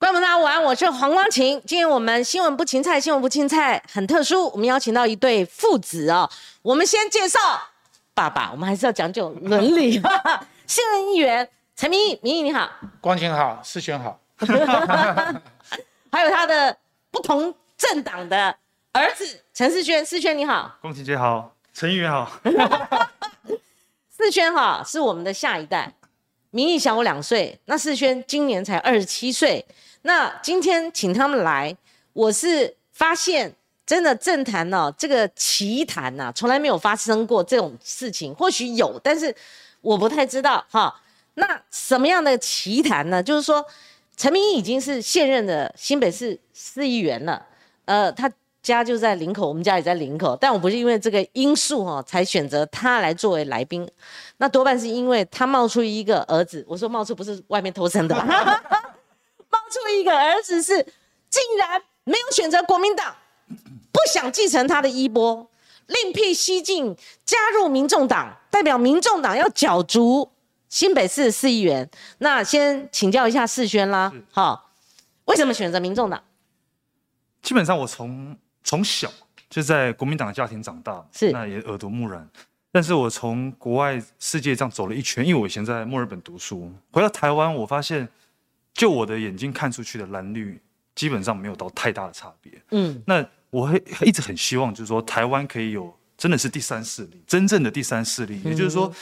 [0.00, 1.60] 观众朋友大家午安，我是黄光琴。
[1.66, 6.28] 今天我们新闻不芹菜，新闻不芹菜很特殊，我们邀请到一对父子哦。
[6.62, 7.38] 我们先介绍
[8.14, 10.00] 爸爸，我们还是要讲究伦理。
[10.66, 12.66] 新闻议员陈明义，明义你好，
[12.98, 14.18] 光晴好，世轩好，
[16.10, 16.74] 还有他的
[17.10, 18.56] 不同政党的
[18.92, 22.26] 儿子陈世轩，世轩你好，光琴姐好，陈议员好，
[24.16, 25.92] 世轩哈是我们的下一代，
[26.48, 29.62] 明义小我两岁，那世轩今年才二十七岁。
[30.02, 31.76] 那今天请他们来，
[32.12, 33.54] 我是发现
[33.84, 39.34] 真的政坛呢，这个奇谈呐，从来没有发生过这种事情，或许有，但是
[39.80, 40.94] 我不太知道哈。
[41.34, 43.22] 那什么样的奇谈呢？
[43.22, 43.64] 就是说，
[44.16, 47.44] 陈明已经是现任的新北市市议员了，
[47.84, 48.30] 呃，他
[48.62, 53.88] 家就在林口，我们家也在林口，但我不是因为这个因素哈，才选择他来作为来宾，
[54.38, 58.14] 那多半是因为他冒出一个儿子，我说冒出不是外面偷生的。
[58.14, 58.62] 吧
[59.70, 60.84] 出一个儿子是，
[61.30, 63.14] 竟然没有选择国民党，
[63.92, 65.48] 不想继承他的衣钵，
[65.86, 70.30] 另辟蹊径加入民众党，代表民众党要角逐
[70.68, 71.88] 新北市的市议员。
[72.18, 74.70] 那先请教一下世轩啦，好，
[75.26, 76.22] 为什么选择民众党？
[77.40, 79.10] 基本上我从从小
[79.48, 82.28] 就在国民党的家庭长大，是那也耳濡目染。
[82.72, 88.08] 但是我从国外世界这样走了一圈，因为我以前在墨尔本读书，回到台湾，我发现。
[88.72, 90.60] 就我的眼睛看出去的蓝绿，
[90.94, 92.52] 基本上没有到太大的差别。
[92.70, 98.40] 嗯，那我会一直很希望，就是说台湾可以有真的是第三势力，真正的第三势力。
[98.44, 98.92] 也就是说，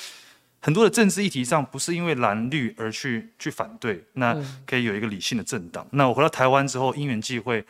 [0.60, 4.34] 很多的政治议题上不是因为蓝绿而去去反对，那
[4.66, 5.86] 可以有一个理性的政党。
[5.91, 7.64] 那我回到台湾之后，因缘际会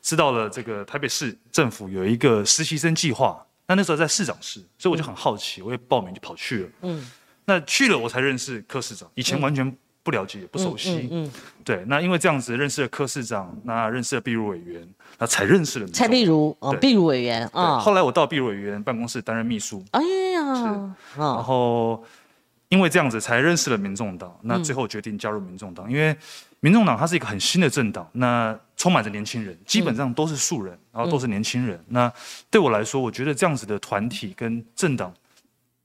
[0.00, 6.68] 知道了这个台北市政府有一个实习生计划，那那时候在市长室，所以我就很好奇，我也报名就跑去了。
[6.82, 7.10] 嗯，
[7.44, 9.76] 那去了我才认识柯市长，以前完全。
[10.04, 11.28] 不了解，也不熟悉，嗯，
[11.64, 14.86] 对，那因为这样子认识了柯市长，那认识了碧如委员，
[15.18, 17.78] 那才认识了蔡碧如，哦，碧如委员啊。
[17.78, 20.02] 后来我到碧如委员办公室担任秘书，哎
[20.34, 22.04] 呀，然后
[22.68, 26.14] 因为这样子才认识了民众党，那最后决定加入民众党，因为
[26.60, 32.12] 民众党它是一个很新的政党，那充满着年轻人，基本上都是素人，然后都是年轻人，那
[32.50, 35.10] 对我来说，我觉得这样子的团体跟政党。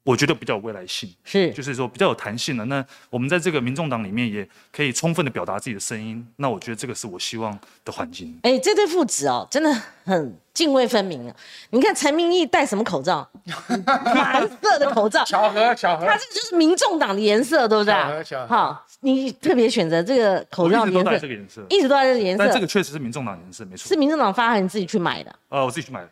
[0.09, 2.65] 我觉得比较有未来性，是，就是说比较有弹性的。
[2.65, 6.27] 那我们在这个民众党里面也可以充分的表达自己的声音。
[6.37, 7.55] 那我觉得这个是我希望
[7.85, 8.35] 的环境。
[8.41, 9.71] 哎，这对父子哦，真的
[10.05, 11.35] 很泾渭分明啊！
[11.69, 13.29] 你看陈明义戴什么口罩？
[13.85, 15.23] 蓝色的口罩。
[15.25, 16.07] 巧合，巧合。
[16.07, 17.93] 他这就是民众党的颜色，对不对？
[17.93, 18.47] 巧合，巧合。
[18.47, 20.97] 好，你特别选择这个口罩颜色。
[20.97, 21.65] 一直都戴这个颜色。
[21.69, 22.43] 一直都戴这个颜色。
[22.43, 23.87] 但这个确实是民众党颜色，没错。
[23.87, 25.35] 是民众党发还是你自己去买的？
[25.49, 26.09] 呃，我自己去买的。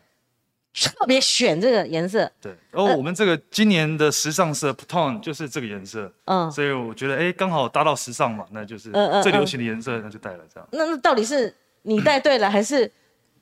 [0.84, 2.52] 特别选这个颜色，对。
[2.70, 8.90] 然后我们这个今年的时尚色 p t o n 就是这个颜色，嗯，所以我觉得哎，刚好搭到时尚嘛，那就是
[9.22, 10.68] 最流行的颜色，那就带了这样。
[10.72, 11.52] 那那到底是
[11.82, 12.90] 你带对了，还是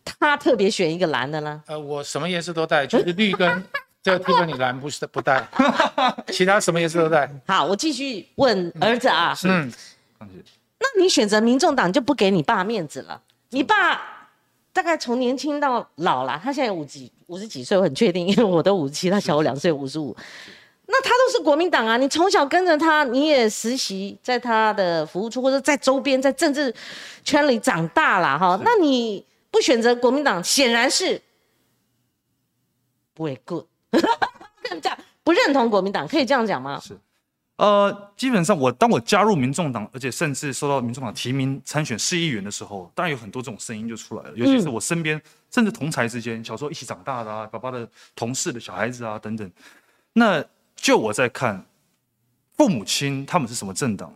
[0.05, 1.63] 他特别选一个蓝的呢？
[1.67, 3.63] 呃，我什么颜色都带，就是绿跟
[4.03, 5.47] 这个 Tiffany 蓝不是不带，
[6.29, 7.31] 其他什么颜色都带。
[7.47, 9.71] 好，我继续问儿子啊，嗯，
[10.21, 13.21] 那你选择民众党就不给你爸面子了？
[13.51, 14.15] 你爸？
[14.73, 20.17] 大概从年轻到老了，他现在五几五十几岁，我很确定，因为我都五十七，他小我两岁，五十五。
[20.87, 26.73] 那他都是国民党啊，你从小跟着他，你也实习在他的服务处或者在周边，在政治
[27.25, 28.61] 圈里长大了哈。
[28.63, 31.21] 那你不选择国民党，显然是
[33.13, 33.65] 不会 good，
[34.81, 36.81] 这样不认同国民党，可以这样讲吗？
[36.81, 36.97] 是。
[37.57, 44.33] 呃，基本上我当我加入民众党，而且甚至受到民众党提名参选市议员的时候，当然有很多这种声音就出来了。
[44.37, 49.51] 尤其是我身边，甚至同才之间，小时候一起长大的啊，爸爸的同事的小孩子啊等等。
[50.13, 50.45] 那
[50.75, 51.65] 就我在看，
[52.59, 54.15] 父母亲他们是什么政党，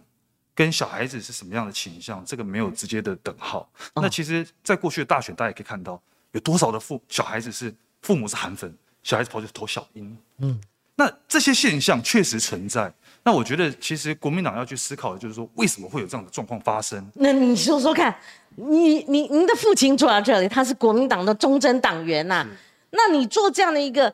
[0.54, 3.66] 跟小孩子是什么样的倾向，这个没有直接的等号。
[3.94, 5.98] 那其实，在过去的大选，大家也可以看到，
[6.32, 10.14] 有多少的父小孩子是父母是韩粉，小孩子跑去投小英。
[10.40, 10.60] 嗯，
[10.94, 12.92] 那这些现象确实存在。
[13.22, 17.06] 那我觉得，其实国民党要去思考的就是说，为什么会有这样的状况发生？
[17.14, 18.14] 那你说说看，
[18.56, 22.46] 你你您的父亲坐在这里，他是国民党的忠贞党员呐。
[22.90, 24.12] 那你做这样的一个，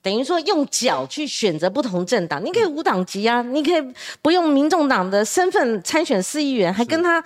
[0.00, 7.22] 等于说用脚去选择不同政党，你可以无党籍啊，你可以不用民众党的身份参选市议员，还跟他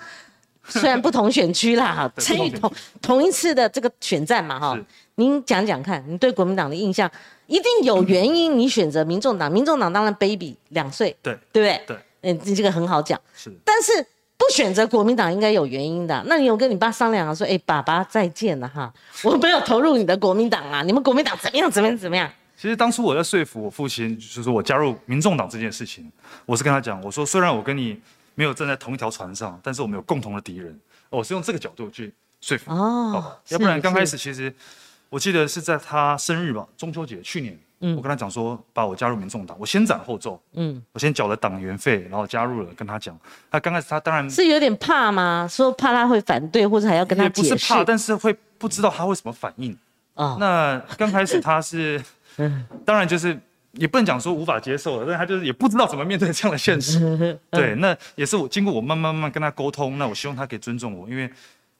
[0.65, 4.77] 虽然不同选区啦， 参与同同一次的这个选战嘛，哈。
[5.15, 7.09] 您讲讲看，你对国民党的印象？
[7.51, 11.81] 一定有原因，你选择民众党， 民众党当然 baby 两岁，对对不对？
[11.85, 13.19] 对，嗯，你这个很好讲。
[13.35, 13.91] 是，但是
[14.37, 16.23] 不选择国民党应该有原因的。
[16.27, 17.35] 那你有跟你爸商量啊？
[17.35, 18.91] 说，哎，爸爸再见了哈，
[19.25, 21.69] 我没有投入你的国民党啊，你们国民党怎么样？
[21.69, 21.97] 怎么样？
[21.97, 22.31] 怎么样？
[22.55, 26.09] 其实当初我在说服我父亲，就是说我加入民众党这件事情，
[26.45, 27.99] 我是跟他讲，我说虽然我跟你
[28.35, 30.79] 没有站在同一条船上，但是我们有共同的敌人。
[31.09, 32.71] 我是用这个角度去说服。
[32.71, 34.53] 哦，要不然刚开始其实
[35.11, 43.15] 我记得是在他生日吧，中秋节去年，嗯我跟他讲说把我加入民众党，我先斩后奏，嗯，我先缴了党员费，然后加入了，跟他讲。
[43.51, 45.45] 他刚开始他当然是有点怕吗？
[45.51, 49.77] 说怕他会反对，或者还要跟他解释是怕，但是会不知道他会什么反应。
[50.13, 52.01] 哦，那刚开始他是，
[52.85, 53.37] 当然就是
[53.73, 57.37] 也不能讲说无法接受了，但他就是也不知道怎么面对这样的现实。
[57.49, 61.29] 对，那也是我经过我慢慢慢慢跟他沟通，那我希望他可以尊重我，因为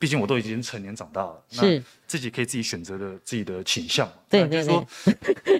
[0.01, 4.13] 毕竟我都已经成年长大了，那是自己可以自己选择的自己的倾向嘛。
[4.27, 4.83] 对那就是说，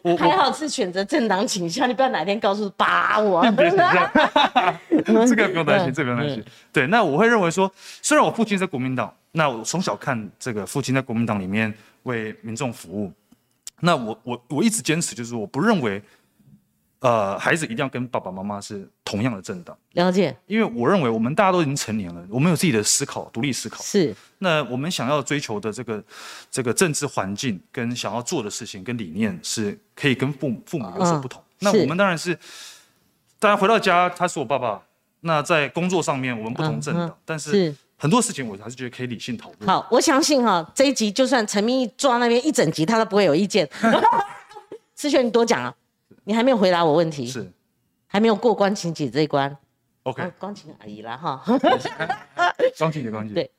[0.01, 3.39] 我还好是选择政党倾向，你不要哪天告诉把我。
[3.51, 3.69] 别
[5.27, 6.43] 这个不用担心，嗯这个不用担心。
[6.73, 7.71] 对，那我会认为说，
[8.01, 11.71] 虽然我父亲在国民党，那我从小看这个父亲在国民党里面
[12.03, 13.13] 为民众服务，
[13.81, 16.01] 那我我我一直坚持就是我不认为，
[17.01, 23.81] 呃，孩子一定要跟爸爸妈妈是同样的政党，了解，因为我认为我们大家都已经成年了，我们有自己的思考，独立思考。
[23.83, 26.03] 是那我们想要追求的这个
[26.49, 31.41] 这个政治环境跟想要做的事情跟理念是可以跟父母父母有所不同。
[31.41, 32.33] 嗯那我们当然是，
[33.37, 34.81] 大家回到家，他是我爸爸。
[35.23, 37.75] 那在工作上面我们不同政党，但是是。
[37.97, 39.69] 很多事情我还是觉得可以理性讨论。
[39.69, 43.69] 好，我相信哈，这一集就算陈明义坐在那边一整集，他都不会有意见。
[44.97, 45.71] 思璇，你多讲啊，
[46.23, 47.51] 你还没有回答我问题，是
[48.07, 49.55] 还没有过关情姐这一关。
[50.03, 51.43] OK，哦光晴阿姨啦哈，
[52.77, 53.33] 钢琴的钢琴。
[53.33, 53.51] 对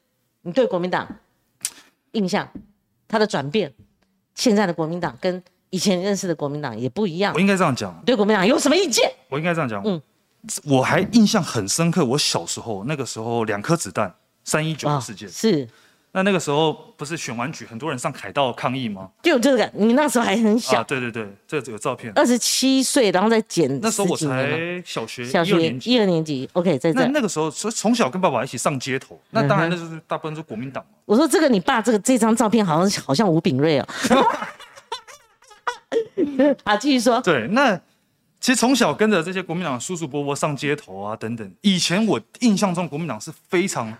[0.42, 1.06] 你对国民党
[2.12, 2.48] 印象，
[3.06, 3.72] 它的转变，
[4.34, 7.40] 现在的国民党跟以前认识的国民党也不一样我。
[7.40, 9.10] 应该这样讲，你对国民党有什么意见？
[9.28, 9.82] 我应该这样讲。
[9.84, 10.00] 嗯
[10.64, 14.12] 我还印象很深刻，我小时候那个时候两颗子弹，
[14.42, 15.28] 三一九的事件。
[15.28, 15.68] 哦是
[16.14, 19.08] 那那个时候不是选完举，很多人上凯道抗议吗？
[19.22, 22.12] 就这个，你那时候还很啊，小，对对对，这个有照片。
[22.14, 26.46] 二十七岁，然后再减那时候我才小学小学一二年级。
[26.52, 27.00] ，OK，在这。
[27.00, 30.90] 那那个时候，所以从小跟爸爸一起上街头，那当然那就是大部分是国民党嘛。
[31.06, 33.88] 我说这个你爸这个这张照片好像好像吴炳瑞哦。
[36.64, 37.18] 啊，继续说。
[37.22, 37.74] 对，那
[38.38, 43.96] 其实从小跟着这些国民党叔叔伯伯上街头啊等等，以前我印象中国民党是非常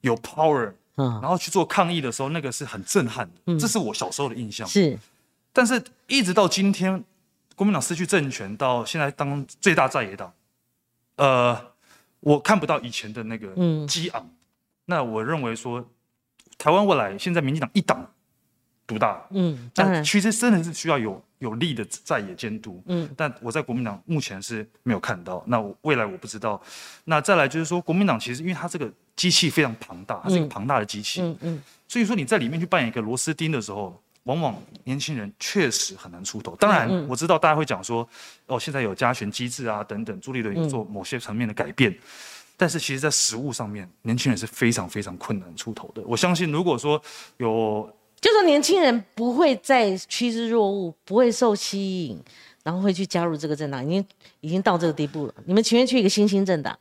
[0.00, 4.66] 有 power，嗯，然后去做抗议的时候，那个是很震撼的，这是我小时候的印象。
[4.66, 4.98] 是。
[5.52, 7.02] 但是一直到今天，
[7.56, 10.32] 国民党失去政权，到现在当最大在野党，
[11.16, 11.72] 呃，
[12.20, 13.86] 我看不到以前的那个嗯。
[13.86, 14.28] 激昂。
[14.84, 15.84] 那我认为说，
[16.56, 18.10] 台湾未来现在民进党一党
[18.86, 22.82] 独大，嗯，但，其实真的是需要有有力的在野监督。
[22.86, 26.60] 嗯但我在国民党目前是没有看到，那未来我不知道。
[27.04, 34.54] 那再来就是说，国民党其实因为它这个机器非常庞大，它是一个嗯庞大的机器，嗯嗯，所以说你在里面去扮演一个螺丝钉的时候，往往
[34.84, 36.54] 年轻人确实很难出头。
[36.56, 38.08] 当然我知道大家会讲说，
[38.46, 41.96] 哦，现在有加权机制啊等等，朱立伦有做某些层面的改变。
[42.60, 46.02] 但是其实，在实务上面，年轻人是非常非常困难出头的。
[46.04, 47.00] 我相信，如果说
[47.36, 47.88] 有
[48.20, 52.20] 就说年轻人不会再趋之若鹜，不会受吸引，
[52.64, 54.06] 然后会去加入这个政党，已经
[54.40, 55.34] 已经到这个地步了。
[55.44, 56.78] 你们情愿去一个新兴政党？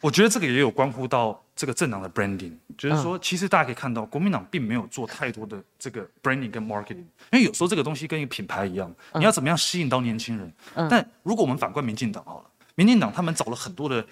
[0.00, 10.50] 我觉得这个也有关乎到这个政党的 branding，就是说，其实大家可以看到，国民党并没有做太多的这个 branding 跟 marketing，因为有时候这个东西跟一个品牌一样，你要怎么样吸引到年轻人？
[10.88, 14.02] 但如果我们反观民进党好了，民进党他们找了很多的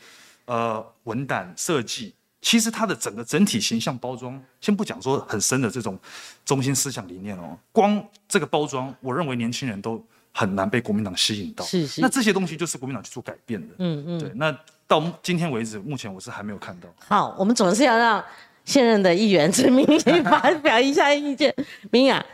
[0.44, 5.98] 呃文胆设计，其实它的整个整体形象包装，先不讲说很深的这种
[6.44, 11.64] 中心思想理念哦，光这个包装，我认为年轻人都很难被国民党吸引到。
[11.64, 13.74] 是是那这些东西就是国民党去做改变的。
[13.78, 14.18] 嗯嗯。
[14.20, 16.88] 对，那到今天为止，目前我是还没有看到。
[16.98, 18.24] 好，我们总是要让
[18.64, 21.54] 现任的议员陈明义发表一下意见。
[21.90, 22.24] 明雅，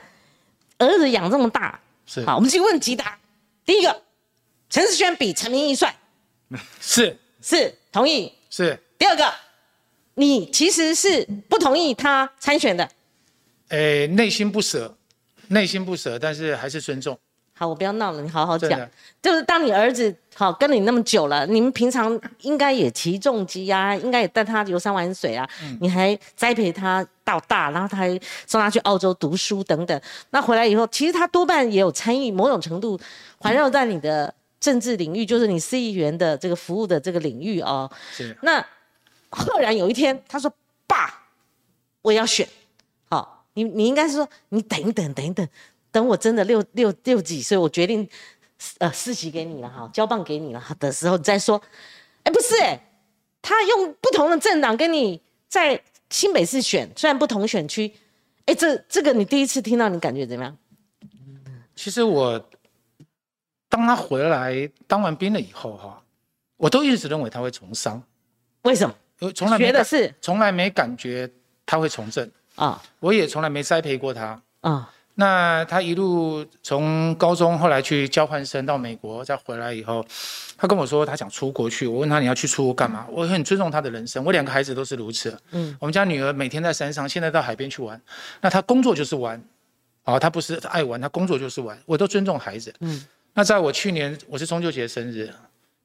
[0.79, 3.19] 儿子养这么大，是好，我们去问吉达。
[3.65, 4.03] 第一个，
[4.69, 5.97] 陈世轩比陈明义帅，
[6.81, 8.31] 是是同意。
[8.51, 9.33] 是，第二个，
[10.15, 12.89] 你其实是不同意他参选的。
[13.69, 14.97] 诶，内心不舍，
[15.49, 17.19] 内心不舍，但是还是尊重。
[17.57, 18.81] 好，我不要闹了，你好好讲。
[19.23, 25.49] 就是当你儿子好跟你那么久了，你们平常应该也骑重机啊，应该也带他游山玩水啊，
[25.81, 28.09] 你还栽培他到大，然后他还
[28.47, 30.01] 送他去澳洲读书等等。
[30.31, 32.99] 那回来以后，其实他多半也有参与某种程度
[33.39, 37.89] 环绕在你的政治领域，就是你市议员的这个服务的这个领域哦。
[38.13, 38.65] 是那
[39.35, 40.53] 赫然有一天，他说
[40.87, 41.23] ：“爸，
[42.03, 42.49] 我要选。”
[43.11, 45.47] 好，你你应该是说，你等一等，等一等，
[45.91, 48.09] 等我真的六六六几岁，我决定
[48.79, 51.61] 呃四级给你了哈，交棒给你了的时候，你再说。
[52.23, 52.81] 哎，不是哎，
[53.43, 57.93] 他用不同的政党跟你在新北市选，虽然不同选区，
[58.47, 60.57] 哎，这这个你第一次听到，你感觉怎么样？
[61.77, 62.43] 其实我
[63.69, 66.03] 当他回来当完兵了以后哈，
[66.57, 68.03] 我都一直认为他会从商，
[68.63, 68.95] 为什么？
[69.25, 71.31] 我从来没感学的是从来没感觉
[71.67, 74.41] 他会从政，啊我也从来没栽培过他。
[74.61, 80.05] 啊那他一路从高中后来去交换生到美国，再回来以后，
[80.57, 81.87] 他跟我说他想出国去。
[81.87, 83.07] 我问他你要去出国干嘛？
[83.09, 85.39] 我很尊重他的人生，我两个孩子都是如此。
[85.53, 88.01] 嗯，我们家女儿每天在山上，现在到海边去玩。
[88.41, 89.41] 那他工作就是玩，
[90.03, 92.75] 哦，他不是爱玩，他工作就是玩，我都尊重孩子。
[92.81, 93.05] 嗯，
[93.35, 95.33] 那在我去年我是中秋节生日，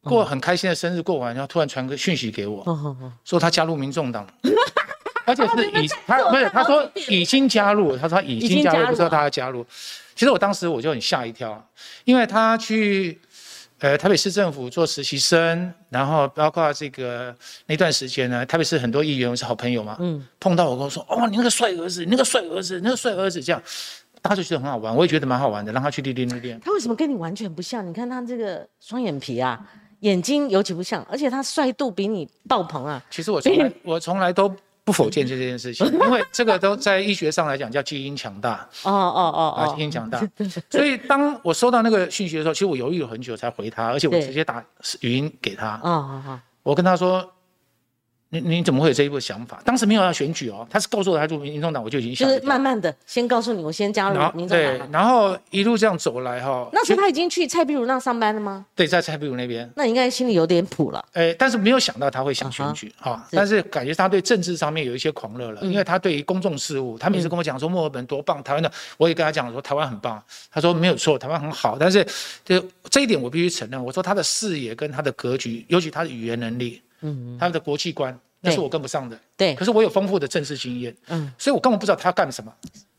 [0.03, 2.63] 过很开心的生日过完，然后突然传个讯息给我，
[3.25, 4.25] 说他加入民众党，
[5.25, 9.65] 而且是已他不是他说已经加入，他说他已已经加入不知道他要加入。
[10.15, 11.65] 其实我当时我就很吓一跳，
[12.03, 13.19] 因为他去
[13.79, 17.33] 呃台北市政府做实习生，然后包括这个
[17.67, 20.25] 那段时间呢，台北市很多议员我是好朋友嘛，嗯。
[20.39, 23.61] 碰到我跟我说，哦，你那个帅儿子，你那个帅儿子，那个帅儿子，这样，
[24.21, 26.59] 大家就觉得很好玩，我也觉得蛮好玩的，让他去练练历练。
[26.59, 27.87] 他为什么跟你完全不像？
[27.87, 29.57] 你看他这个双眼皮啊，
[30.01, 33.03] 眼睛尤其不像，而且他帅度比你爆棚啊。
[33.09, 34.53] 其实我从来 我从来都
[34.83, 38.67] 不否认这件事情，因为这个都在医学上来讲叫基因强大。
[38.83, 40.19] 哦哦哦基因强大。
[40.69, 44.63] 所以当我收到那个讯息的时候，其实我犹豫了很久才回他，而且我直接打
[45.01, 47.29] 语音给他，哦哦哦，我跟他说。
[48.31, 49.59] 你你怎么会有这一步想法？
[49.65, 58.65] 当时没有要选举哦，他是告诉我他入民众党，我就已经就是慢慢的先告诉你，我先加入民众对然后一路这样走来哈，那时候他已经去蔡壁如那上班了吗？
[58.75, 61.03] 对在蔡壁如那边，那你应该心里有点谱了。
[61.13, 70.21] 哎，但是没有想到他会想选举哈、但是感觉他对政治上面有一些狂热了，因为他对于公众事务，他每次跟我讲说墨尔本多棒，台湾的，我也跟他讲说台湾很棒，
[70.51, 72.05] 他说没有错，台湾很好，但是
[72.45, 79.55] 就这一点我必须承认，我说他的视野跟他的格局，尤其他的语言能力，嗯，他的国际观，那是我跟不上的，对。
[79.55, 82.53] 可，是我有丰富的政治经验，嗯，所以我根本不知道他干什么，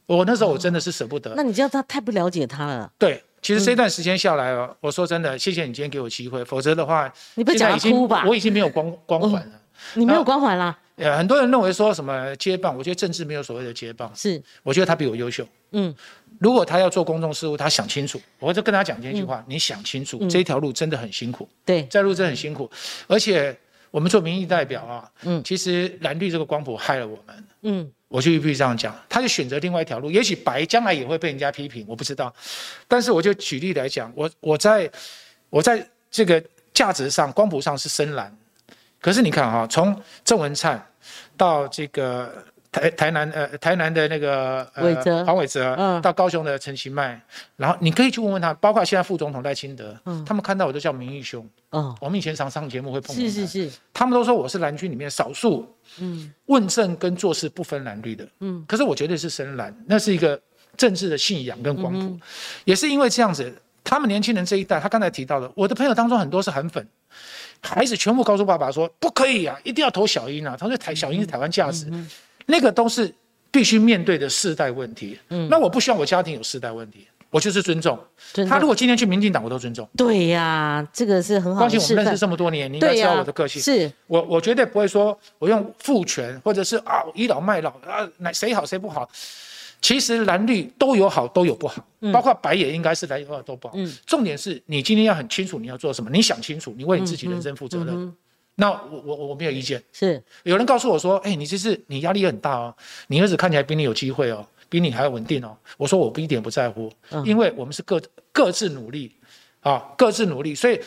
[0.06, 2.92] 我那时候我真的是舍不得，那你知道他太不了解他了。
[2.98, 3.22] 对。
[3.42, 8.22] 其实这段时间下来哦，我说真的，谢谢你今天给我机会，否则的话，你不讲已经他哭吧？
[8.28, 9.60] 我已经没有光光环了。
[9.94, 10.78] 你没有光环啦。
[10.96, 15.42] 呃，很多人认为说什么接棒，我觉得政治没有所谓的接棒，是，我觉得他比我优秀。
[15.72, 15.94] 嗯，
[16.38, 20.28] 如果他要做公众事务，他想清楚，我就跟他讲这句话：你想清楚，嗯。
[20.28, 22.70] 这条路真的很辛苦，对，在路真的很辛苦。
[23.06, 23.58] 而且
[23.90, 27.44] 我们做民意代表啊，嗯其实蓝绿这个光谱害了我们。
[27.62, 32.34] 嗯，我就必须这样讲，他就选择另外一条路，也许白将来也会被人家批评，我不知道。
[32.88, 34.90] 但是我就举例来讲，我我在
[35.50, 36.42] 我在这个
[36.72, 38.34] 价值上、光谱上是深蓝，
[39.00, 40.82] 可是你看哈、从郑文灿
[41.36, 44.64] 到这个台台南呃台南的那个
[45.26, 46.00] 黄伟哲，嗯。
[46.00, 47.20] 到高雄的陈其迈，
[47.56, 50.24] 然后你可以去问问他，包括现在副总统赖清德，嗯。
[50.24, 51.48] 他们看到我都叫民义兄。
[51.72, 53.28] 嗯，我们以前常上节目会碰到他。
[53.28, 55.66] 是是是，他们都说我是蓝军里面少数
[56.00, 56.32] 嗯。
[56.46, 60.40] 问政跟做事不分蓝绿的，嗯，可是我绝对是深蓝，那是一个
[60.76, 62.20] 政治的信仰跟光谱，嗯
[62.64, 63.52] 也是因为这样子，
[63.84, 66.84] 他们年轻人这一代，他刚才提到的，我的朋友当中很多是韩粉，
[67.60, 71.86] 孩子全部告诉爸爸说不可以啊，一定要投小英啊，他说台小英是台湾价值，
[72.50, 73.12] 那个都是
[73.50, 77.06] 必须面对的世代问题，嗯那我不希望我家庭有世代问题。
[77.32, 77.96] 我就是尊重
[78.32, 79.88] 尊重他，如果今天去民进党，我都尊重。
[79.96, 82.18] 对呀，这个是很好关系我们认识。
[82.18, 83.62] 这么多年，你应该知道，我的个性。
[83.62, 89.08] 是，我我绝对不会说我用父权或者是啊倚老卖老啊，哪谁好谁不好。
[89.80, 93.74] 其实蓝绿都有好，都有不好，包括白也应该是蓝有好都不好。
[93.76, 97.90] 嗯重点是你今天要很清楚你要做什么，你想清楚，你为你自己人生负责任。
[97.90, 98.12] 嗯
[98.56, 99.82] 那我我我没有意见。
[99.92, 102.76] 是，有人告诉我说，哎、你这是你压力很大哦，
[103.08, 105.56] 你儿子看起来比你有机会哦，比你还要稳定哦。
[105.76, 108.00] 我说我不一点不在乎，嗯因为我们是各
[108.32, 109.14] 各自努力
[109.60, 110.80] 啊，各自努力，所以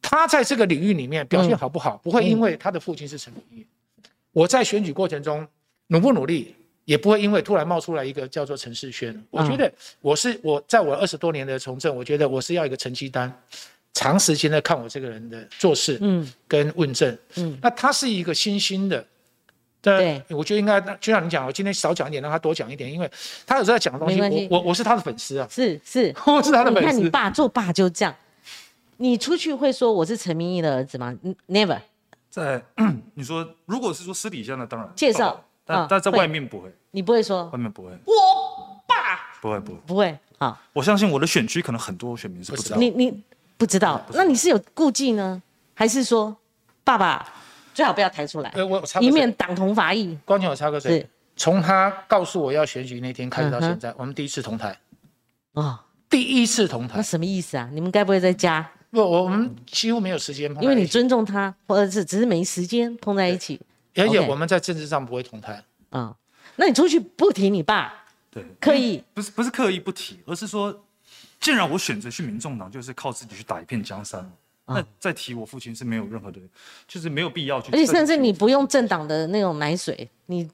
[0.00, 3.66] 他在这个领域里面表现好不好，不会因为他的父亲是陈敏义，
[4.32, 5.46] 我在选举过程中
[5.88, 9.22] 努不努力，也不会因为突然冒出来一个叫做陈世轩。
[9.30, 13.32] 我觉得我是我在我二十多年的从政，我觉得我是要一个成绩单，
[13.94, 16.30] 长时间的看我这个人的做事，嗯。
[16.48, 17.58] 跟问政，嗯。
[17.62, 19.04] 那他是一个新兴的。
[19.80, 20.22] 对。
[20.30, 23.10] 我觉得应该就像你讲，我今天少讲一点，让他多讲一点，因为
[23.46, 26.14] 他有时候在讲的东西，我我我是他的粉丝啊，是是。
[26.26, 27.10] 我是他的你看你。
[27.10, 28.14] 爸做爸就这样，
[28.98, 31.14] 你出去会说我是陈明义的儿子吗？
[31.22, 31.80] 嗯？Never。
[32.30, 32.62] 在
[33.14, 35.32] 你说，如果是说私底下呢，当然介绍。
[35.32, 37.44] 哦但啊但在外面不会，你不会说？
[37.52, 39.30] 外面不会，我爸。
[39.40, 39.78] 不会不会。
[39.86, 42.76] 不会啊，我相信我的选区可能很多选民是不知道。
[42.76, 43.22] 你你
[43.62, 45.40] 不知道，那你是有顾忌呢，
[45.72, 46.36] 还是说
[46.82, 47.24] 爸爸
[47.72, 50.18] 最好不要抬出来，呃，我我插个以免党同伐异？
[50.24, 54.76] 光前我插个嘴是，从他告诉我要选举那天开始到现在，我们第一次同台，
[55.52, 55.78] 哦，
[56.10, 56.94] 第一次同台。
[56.96, 57.02] 那。
[57.04, 57.70] 什么意思啊？
[57.72, 58.68] 你们该不会在家？
[58.90, 63.60] 不，我我们几乎没有时间碰在一起，因为你尊重他，或者是只是没时间碰在一起。
[63.94, 65.62] 而且我们在政治上不会同台。
[65.90, 66.12] 啊、
[66.56, 67.94] 那你出去不提你爸，
[68.28, 69.04] 对，刻意。
[69.14, 70.82] 不是不是刻意不提，而是说，
[71.42, 74.32] 既然我选择去民众党，就是靠自己去打一片江山。
[74.64, 76.40] 那再提我父亲是没有任何的，
[76.86, 77.72] 就是没有必要去。
[77.72, 80.48] 而且甚至你不用政党的那种奶水，你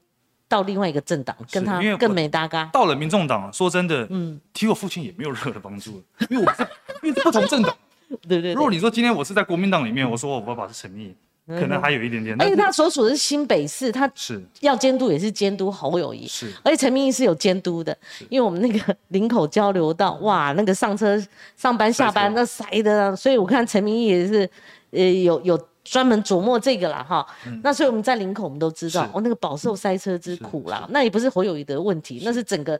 [0.47, 2.65] 到另外一个政党跟他更没搭嘎。
[2.73, 6.67] 到了民众党，说真的，嗯，提我父亲也没有任何的帮助，因为我是
[7.03, 7.73] 因为是不同政党。
[8.27, 8.53] 对对对。
[8.55, 11.15] 如果你说今天我是在国民党里面，我说我爸爸是陈密，
[11.49, 12.35] 可能还有一点点。
[12.39, 14.41] 而且他所属的是新北市，他是。
[14.61, 16.51] 要监督也是监督侯友谊，是。
[16.63, 17.97] 而且陈明义是有监督的，
[18.29, 21.21] 因为我们那个林口交流道，哇，那个上车
[21.57, 24.49] 上班下班那塞的，所以我看陈明义也是，
[24.91, 27.25] 呃，有有专门琢磨这个啦哈。
[27.63, 32.79] 那所以我们在林口，我们都知道哦，那个饱受塞车之苦啦，那也不是侯友谊的问题，那是整个。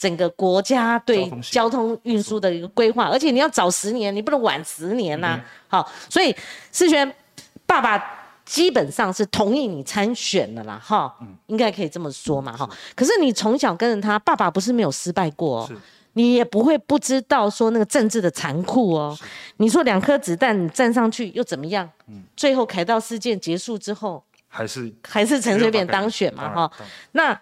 [0.00, 6.32] 整个国家对交通运输的一个规划，而且你要早十年，你不能晚十年呐、嗯好，所以
[6.70, 7.12] 世轩
[7.68, 8.02] 爸爸
[8.46, 12.68] 基本上是同意你参选的啦，哈，嗯应该可以这么说嘛，哈。
[12.96, 15.70] 可是你从小跟着他，爸爸不是没有失败过、哦，
[16.14, 19.16] 你也不会不知道说那个政治的残酷哦。
[19.58, 21.88] 你说两颗子弹你站上去又怎么样？
[22.06, 26.72] 嗯最后凯道事件结束之后，还是还是陈水扁当选嘛，哈。
[27.12, 27.38] 那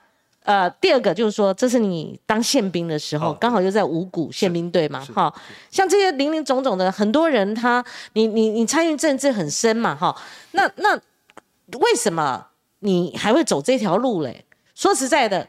[0.47, 5.33] 呃，第二个就是说，这是你当宪兵的时候，哦刚好又在五股宪兵队嘛，是哈。
[5.71, 10.17] 像这些零零总总的很多人他，你你你参与政治很深嘛，哈。
[10.53, 10.95] 那那
[11.79, 12.47] 为什么
[12.79, 14.45] 你还会走这条路嘞？
[14.75, 15.49] 说实在的，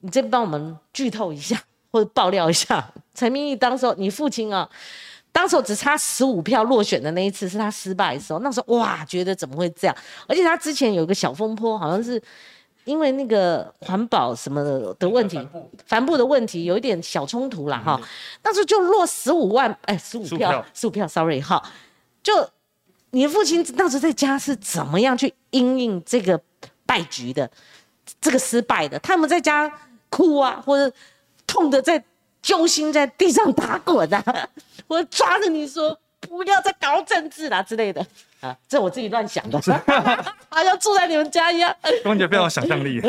[0.00, 1.58] 你这边帮我们剧透一下
[1.90, 4.68] 或者爆料一下，陈明义当时候你父亲啊。
[5.32, 9.96] 当时候只差十五票落选的那一次是他失败的时候，那时候哇，觉得怎么会这样？
[10.26, 12.20] 而且他之前有一个小风波，好像是
[12.84, 15.38] 因为那个环保什么的的问题，
[15.86, 18.00] 帆布的问题有一点小冲突啦哈。
[18.42, 21.62] 当时就落十五万，哎，十五票票，十五票，sorry 哈。
[22.22, 22.32] 就
[23.10, 26.40] 你的父亲当时在家是怎么样去因应这个
[26.86, 27.50] 败局的，
[28.20, 28.98] 这个失败的？
[28.98, 29.70] 他们在家
[30.08, 30.94] 哭啊，或者
[31.46, 32.02] 痛的在
[32.42, 34.48] 揪心在地上打滚啊，
[34.88, 38.04] 或者抓着你说不要再搞政治啦之类的
[38.40, 39.60] 啊，这我自己乱想的，
[40.48, 41.74] 好像住在你们家一样。
[42.02, 43.00] 光姐非常有想象力。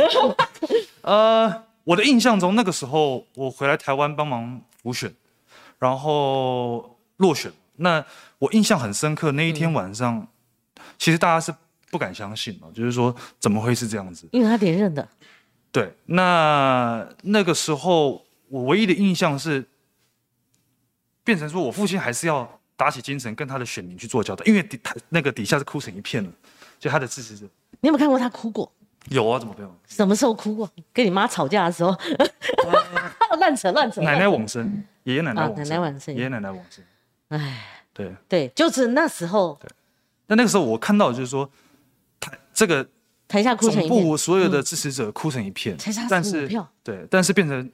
[1.01, 5.13] 呃，我的印象中，那个时候我回来台湾帮忙补选，
[5.79, 7.51] 然后落选。
[7.77, 8.05] 那
[8.39, 10.27] 我印象很深刻，那一天晚上，
[10.97, 11.53] 其实大家是
[11.89, 14.27] 不敢相信嘛，就是说怎么会是这样子？
[14.31, 15.07] 因为他连任的，
[15.71, 19.65] 对，那那个时候我唯一的印象是，
[21.23, 26.31] 变成说我父亲还是要打起精神跟他的选民去做交代，因为底他那个底下是哭成一片了，
[26.79, 27.45] 就他的支持者
[27.79, 28.71] 你有没有看过他哭过？
[29.09, 29.71] 有啊，怎么没有？
[29.85, 30.67] 什么时候哭过？
[30.91, 31.95] 跟你妈吵架的时候？
[33.37, 34.01] 乱扯乱扯。
[34.01, 36.83] 奶奶往生，爷爷奶奶啊往生，奶奶往生爷爷奶奶往生。
[37.27, 39.59] 哎，对，对，就是那时候
[40.25, 41.47] 但那个时候我看到就是说，
[42.19, 42.83] 台这个
[43.27, 44.03] 台下哭成总一片。
[44.03, 47.71] 部所有的支持者哭成一片，才差15但是票对，但是变成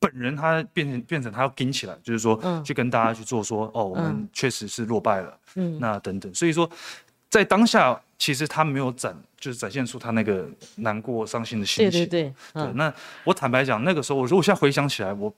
[0.00, 2.64] 本人他变成变成他要盯起来，就是说、嗯。
[2.64, 5.78] 去跟大家去做说，哦，我们确实是落败了，嗯。
[5.78, 6.68] 那等等，所以说
[7.28, 12.92] 在当下其实他没有展就是展现出他那个难过伤心的心情，对对对，对嗯，那
[13.24, 15.32] 我坦白讲，那个时候我如果现在回想起来，我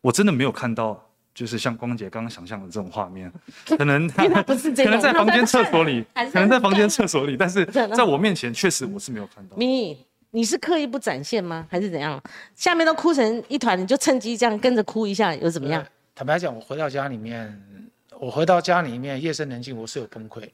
[0.00, 1.04] 我真的没有看到。
[1.34, 3.28] 就是像光姐刚刚想象的这种画面，
[3.66, 9.56] 可能他可能在在房间厕所里，可能在房间厕所里，但是 在我面前确实我是没有看到。
[10.34, 11.64] 你是刻意不展现吗？
[11.70, 12.20] 还是怎样？
[12.56, 15.88] 下面都哭成一团，你就趁机这样跟着哭一下，又怎么样呃？
[16.12, 17.56] 坦白讲，我回到家里面，
[18.18, 20.50] 我回到家里面，夜深人静，我是有崩溃。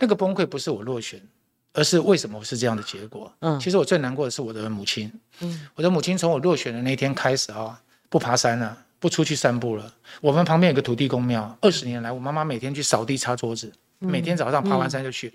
[0.00, 1.22] 那个崩溃不是我落选，
[1.72, 3.32] 而是为什么是这样的结果？
[3.38, 5.10] 嗯其实我最难过的是我的母亲。
[5.38, 9.94] 嗯我的母亲从我落选的那天开始啊，不爬山了，不出去散步了。
[10.20, 13.72] 我们旁边有个土地公庙，二十年来，我妈妈每天去扫地、擦桌子，
[14.04, 15.32] 每天早上爬完山就去。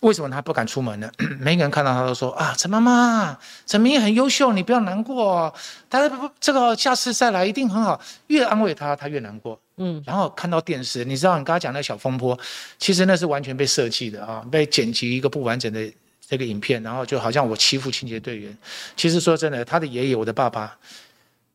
[0.00, 1.10] 为什么他不敢出门呢？
[1.40, 5.52] 每个人看到他都说啊，陈妈妈，陈明也很优秀，你不要难过，
[5.88, 7.98] 他不这个下次再来一定很好。
[8.26, 9.58] 越安慰他，他越难过。
[9.78, 12.38] 嗯，然后看到电视，你知道你刚刚讲那小风波，
[12.78, 15.80] 其实那是完全被设计的啊，被剪辑一个不完整的
[16.20, 18.54] 这个影片，然后就好像我欺负清洁队员。
[18.96, 20.76] 其实说真的，他的爷爷，我的爸爸，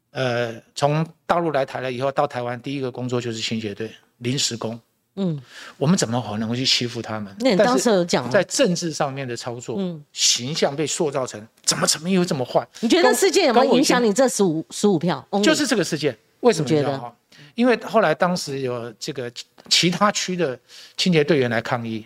[0.10, 4.80] 呃，从大陆来台了以后，到台湾第一个工作就是清洁队临时工。
[5.20, 5.42] 嗯，
[5.78, 7.36] 我们怎么可能会去欺负他们？
[7.42, 8.30] 那你当时有讲？
[8.32, 12.66] 在政治上面的操作，嗯形象被塑造成怎么怎么又这么坏？
[12.80, 14.08] 你觉得事件有没有影响你？
[14.08, 15.28] 你这十五十五票？
[15.44, 17.14] 就是这个事件，为什么你觉得？
[17.56, 19.30] 因为后来当时有这个
[19.68, 20.58] 其他区的
[20.96, 22.06] 清洁队员来抗议，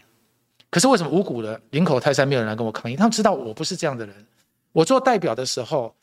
[0.71, 2.95] 可是为什么五股的林口泰山没有人来跟我抗议？
[2.95, 4.15] 他们知道我不是这样的人。
[4.71, 5.93] 我做代表的时候，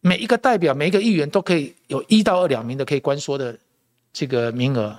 [0.00, 3.56] 每一个代表、每一个议员都可以有一到二两名的可以关说的
[4.12, 4.94] 这个名额。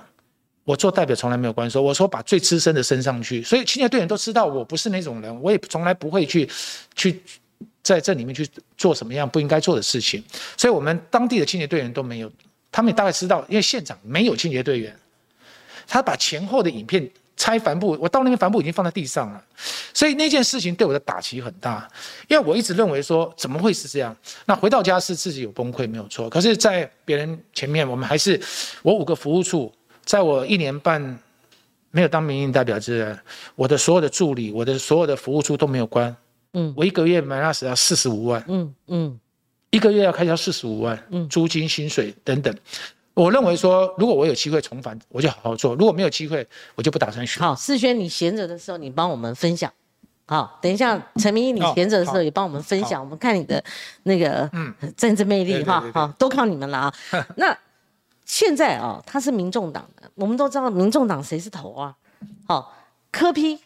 [0.64, 6.48] 我做代表从来没有关说，我说把最资深的升上去，所以清洁队员都知道我不是那种人，我也从来不会去
[6.94, 7.20] 去
[7.82, 10.22] 在这里面去做什么样不应该做的事情。
[10.56, 12.30] 所以我们当地的清洁队员都没有，
[12.70, 14.96] 他们也大概知道，因为现场没有清洁队员，
[15.88, 19.44] 他把前后的影片拆帆布，我到那边帆布已经放在地上了，
[19.92, 21.90] 所以那件事情对我的打击很大，
[22.28, 24.16] 因为我一直认为说怎么会是这样？
[24.44, 28.40] 那回到家是自己有崩溃没有错，可是，在别人前面，我们还是
[28.82, 29.72] 我五个服务处，
[30.04, 31.18] 在我一年半
[31.90, 33.18] 没有当民意代表之前，
[33.54, 36.14] 我的所有的助理，我的所有的服务处都没有关，
[36.54, 38.44] 嗯我一个月买那时要四十五万。
[38.48, 39.18] 嗯嗯
[39.70, 42.54] 一个月要开销四十五万，嗯租金、薪水等等。
[43.14, 47.42] 我认为说，如果我有机会重返，我就好好做；如果没有机会，我就不打算选。
[47.42, 49.72] 好，世轩，你闲着的时候，你帮我们分享。
[50.26, 53.62] 好，等一下，陈明义，你哦闲着的时候也帮我们分享，好我们看你的
[54.02, 56.94] 那个嗯政治魅力哈，好，都靠你们了啊。
[57.36, 57.56] 那
[58.32, 61.94] 现在啊，他是民众党的，我们都知道民众党谁是头啊？
[62.48, 62.74] 好，
[63.10, 63.60] 柯批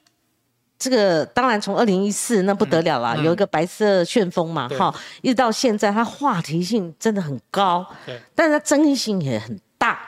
[0.76, 10.00] 这个当然从二零一四那不得了啦，嗯有一个白色旋风嘛，对哈，一直到现在，它话题性真的很高，对，但是它争议性也很大，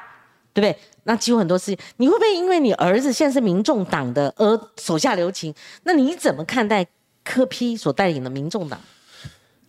[0.53, 0.77] 对不对？
[1.05, 5.55] 那几乎很多事情，你会不会因为你儿子现在是民众党的而手下留情？
[5.85, 6.85] 那你怎么看待
[7.23, 8.81] 柯批所带领的民众党？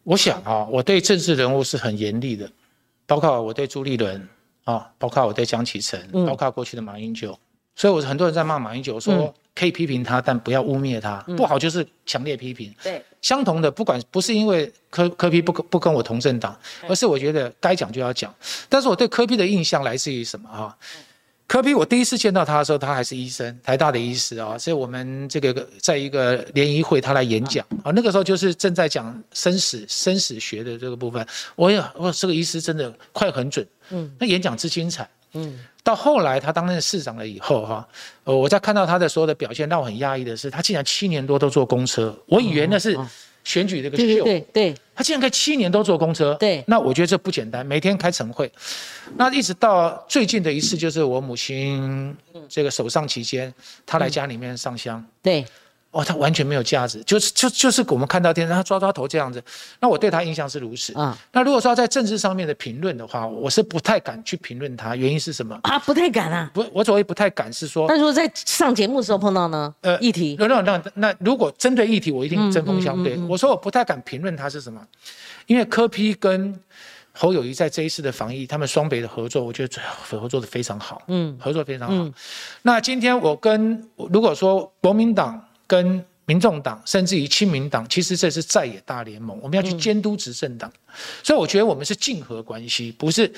[0.02, 2.52] 我想啊，我对政治人物是很严厉的，
[3.06, 4.28] 包括我对朱立伦
[4.64, 7.38] 啊，包括我对江启臣，嗯包括过去的马英九。
[7.76, 12.74] 所以，我很多人在骂马英九，嗯说可以批评他，但不要污蔑他，不好就是强烈批评。
[12.84, 16.58] 对，相同的，不管不是因为科科批不不跟我同政党，
[16.90, 18.34] 而是我觉得该讲就要讲。
[18.68, 20.76] 但是我对科批的印象来自于什么啊？
[21.48, 34.12] 科比，我第一次见到他的时候，他还是医生，台大的医师啊，所以我们这个在一个联谊会，他来演讲啊，那个时候就是正在讲生死生死学的这个部分，我也我这个医师真的快很准，嗯。
[34.20, 35.08] 那演讲之精彩。
[35.34, 35.60] 嗯。
[35.84, 37.88] 到后来他当任市长了以后，哈，
[38.24, 43.10] 呃，我在看到他的所有的表现，让我很压抑的是，他竟然七年多都坐公车，我以为那是哦
[43.44, 44.04] 选举这个秀。
[44.04, 46.64] 对秀，对对，他竟然可以七年都坐公车，对。
[46.68, 48.52] 那我觉得这不简单，每天开晨会，
[49.16, 52.16] 那一直到最近的一次就是我母亲
[52.48, 53.52] 这个守丧期间，
[53.86, 55.04] 他来家里面上香。
[55.24, 55.44] 对，
[55.92, 59.44] 哦，他完全没有价值，就是就就是我们看到电视，他抓抓头这样子，
[59.80, 60.94] 那我对他印象是如此。
[60.94, 65.60] 啊那如果说在政治上面的评论的话，我是不太敢去评论他，原因是什么？
[65.64, 66.52] 啊，不太敢啊。
[66.54, 69.74] 不，我所谓不太敢是说，那如果在上节目的时候碰到呢？
[69.82, 73.18] 呃议题那那那那如果针对议题，我一定针锋相对。
[73.28, 74.80] 我说我不太敢评论他是什么，
[75.48, 76.60] 因为柯批跟
[77.12, 79.82] 侯友谊在这一次的防疫，他们双北的合作，我觉得最
[80.20, 81.96] 合作的非常好，嗯合作非常好。
[81.96, 82.14] 嗯
[82.62, 90.72] 那今天我跟如果说国民党跟民众党，甚至于亲民党，其实这是在野大联盟，我们要去监督执政党，
[91.24, 93.32] 所以我觉得我们是竞合关系，不是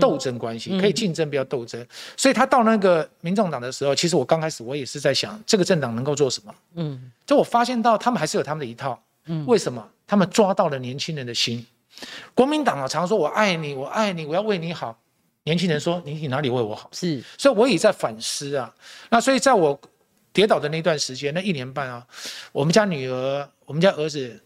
[0.00, 1.84] 斗争关系，可以竞争，不要斗争。
[2.16, 6.54] 所以他到那个民众党的时候，其实我刚开始我也是在想，这个政党能够做什么？
[6.74, 9.84] 嗯就我发现到他们还是有他们的一套，嗯为什么？
[10.06, 11.64] 他们抓到了年轻人的心。
[12.34, 14.96] 国民党啊，常说我爱你，我爱你，我要为你好。
[15.42, 16.88] 年轻人说你你哪里为我好？
[16.92, 18.72] 是所以我也在反思啊。
[19.10, 19.78] 那所以在我
[20.38, 22.06] 跌倒的那段时间，那一年半啊，
[22.52, 24.40] 我们家女儿、我们家儿子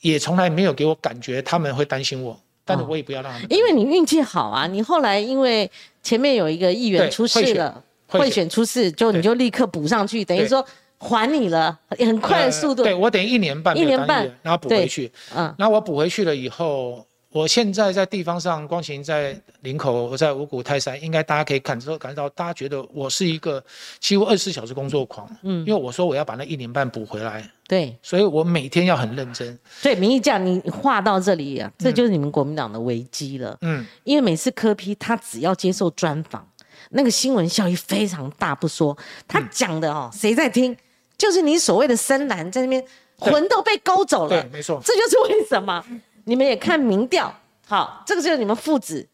[0.00, 3.46] 也从来没有给我感觉他们会担心我，但是我也不要让他们。
[3.48, 5.70] 因为你运气好啊，你后来因为
[6.02, 10.66] 前面有一个议员出事了，贿选选出事，就你就立刻补上去，等于说
[10.98, 12.82] 还你了，很快的速度。
[12.82, 15.12] 呃对我等于一年半一年半然后补回去。
[15.36, 23.62] 嗯然后我补回去了以后，我现在在地方上，光行在林口，我在五股泰山，应该大家可以感受感受到，大家觉得我是一个
[23.98, 25.26] 几乎二十四小时工作狂。
[25.42, 29.58] 嗯因为我说我要把那一年半补回来，对所以我每天要很认真。
[29.82, 33.56] 对，民意这样，你话到这里啊，这就是你们国民党的危机了。
[33.62, 36.46] 嗯，因为每次柯批他只要接受专访，
[36.90, 40.76] 那个新闻效益非常大，不说他讲的哦，谁在听？
[41.16, 42.84] 就是你所谓的深蓝在那边
[43.16, 44.82] 魂都被勾走了对，，没错。
[44.84, 45.82] 这就是为什么
[46.24, 47.34] 你们也看民调，
[47.66, 49.08] 好，这个就是你们父子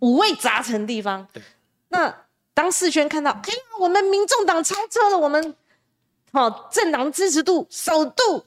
[0.00, 1.42] 五味杂陈的地方对。
[1.88, 2.14] 那
[2.54, 5.54] 当世轩看到，哎呀，我们民众党超车了，我们
[6.32, 8.44] 好、政党支持度首度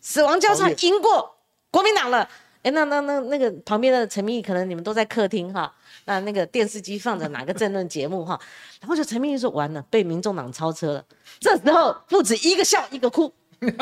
[0.00, 1.36] 死亡交叉赢过
[1.70, 2.28] 国民党了。
[2.62, 5.70] 哎，那那那那个旁边的陈明义，可能你们都在客厅哈，
[6.06, 8.40] 那那个电视机放着哪个政论节目哈，
[8.80, 11.04] 然后就陈明义说完了，被民众党超车了。
[11.38, 13.30] 这时候父子一个笑一个哭，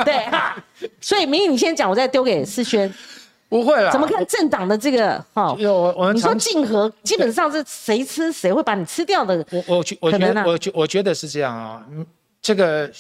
[0.05, 0.57] 对哈，
[1.01, 2.93] 所以明义你先讲，我再丢给世轩，
[3.53, 5.55] 不会啦，怎么看政党的这个哈？
[5.59, 12.07] 因为我我们你说长竞合，基本上是谁吃谁会把你吃掉的，我我觉我觉得我觉我觉得是这样啊，嗯，
[12.41, 12.91] 这个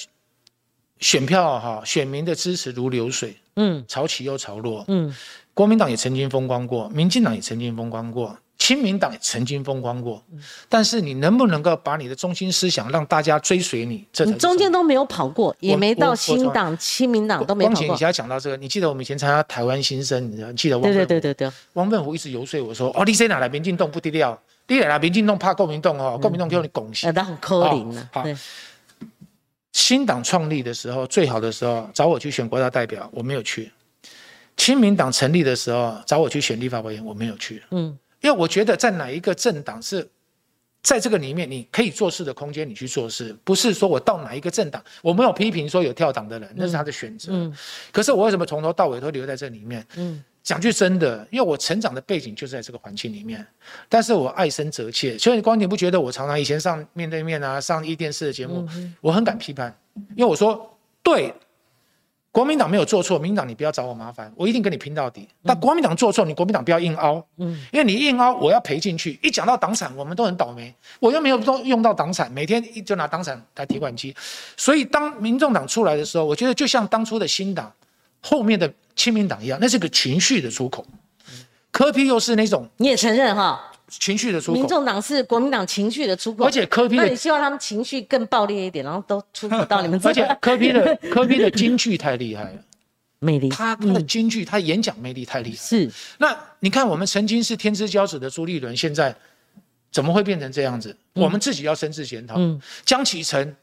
[0.99, 4.85] 选票哈、选民的支持如流水，嗯潮起又潮落。
[4.89, 5.17] 嗯，
[5.55, 10.23] 国民党也曾经风光过，民进党也曾经风光过，亲民党也曾经风光过。
[10.33, 14.07] 嗯但是你能不能够把你的中心思想让大家追随你？
[14.13, 24.41] 这你中间都没有跑过，也没到新党、亲民党都没跑光前，你讲到这个，你记得我们以前参加台湾新生，你知道你记得汪对对奋对对对，汪奋虎一直游说我说：“哦，你这哪来民进党不低调？
[24.67, 27.13] 第一啦，民进党怕国民党哦，国民党叫你拱呃，形。
[27.13, 28.25] 他很抠灵了，好，
[29.73, 33.65] 新党创立的时候，最好的时候找我去选国大代表，我没有去；
[34.57, 37.63] 亲民党成立的时候找我去选立法委员，我没有去。
[37.71, 40.09] 嗯因为我觉得在哪一个政党是
[40.83, 47.33] 在这个里面你可以做事的空间，你去做事，不是说我到哪一个政党，我没有批评说有跳党的人，那是他的选择。
[47.33, 47.55] 嗯
[47.93, 49.87] 可是我为什么从头到尾都留在这里面？
[49.97, 53.47] 嗯讲句真的，因为我成长的背景就是在这个环境里面，
[53.89, 55.17] 但是我爱生则切。
[55.17, 58.67] 所以光你不觉得我常常以前上面对面啊，上一电视的节目，
[59.01, 59.73] 我很敢批判，
[60.17, 61.33] 因为我说对，
[62.33, 65.29] 国民党没有做错，民进党你不要找我麻烦，我一定跟你拼到底。
[65.45, 69.21] 但国民党做错，你国民党不要硬凹，嗯因为你硬凹，我要赔进去。
[69.23, 74.17] 一讲到党产，我们都很倒霉，我又没有都用到党产，每天一就拿党产来提款机。
[74.57, 77.71] 所以当民众党出来的时候，我觉得就像当初的新党
[78.23, 80.87] 后面的亲民党一样，那是个情绪的出口。
[81.71, 92.65] 柯批又是那种你也承认哈，情绪的出口，民众党是国民党情绪的出口，而且柯批的那你希望他们情绪更爆裂一点，然后都出口到你们这 而且个柯批的 柯批的京剧太厉害了，
[93.19, 95.57] 魅力，他他的京剧，他演讲魅力太厉害。
[95.57, 99.15] 是那你看，我们曾经是天之骄子的朱立伦，现在
[99.91, 100.97] 怎么会变成这样子？
[101.13, 102.37] 我们自己要深自检讨。
[102.39, 103.55] 嗯江启臣，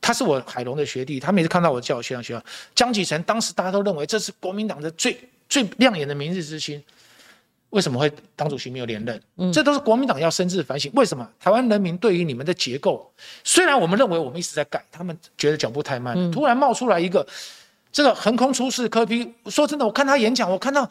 [0.00, 2.44] 他是我海龙的学弟，他每次看到我叫我学长学长。
[2.74, 6.82] 江启臣当时大家都认为这是国民党的最最亮眼的明日之星，
[7.74, 9.20] 为什么会党主席没有连任？
[9.36, 10.90] 嗯这都是国民党要深自反省。
[10.94, 17.26] 为什么台湾人民对于你们的结构，虽然我们认为我们一直在改，他们觉得脚步太慢，嗯突然冒出来一个
[17.90, 19.34] 这个横空出世科比。
[19.46, 20.82] 说真的，我看他演讲，我看到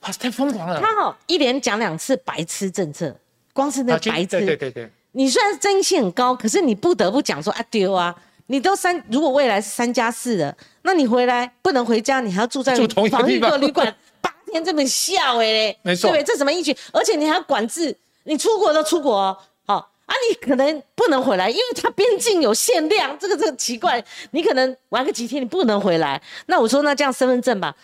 [0.00, 0.80] 哇，太疯狂了。
[0.80, 3.16] 他哦一连讲两次白痴政策，
[3.52, 8.12] 光是那白痴，对对对，你虽然争议性很高，可是你不得不讲说啊丢啊，
[8.48, 13.94] 你都三，如果未来是三加四的，那你回来不能回家，你还要住在住同一个旅馆八
[14.54, 16.24] 天，这么笑哎、嘞，没错对不对？
[16.24, 16.76] 这什么依据？
[16.92, 19.36] 而且你还要管制，你出国都出国哦，
[19.66, 19.74] 好、
[20.06, 26.22] 啊，你可能不能回来，因为它边境有限量，这个这个奇怪，你可能玩个几天，你不能回来。
[26.46, 27.74] 那我说那这样身份证吧，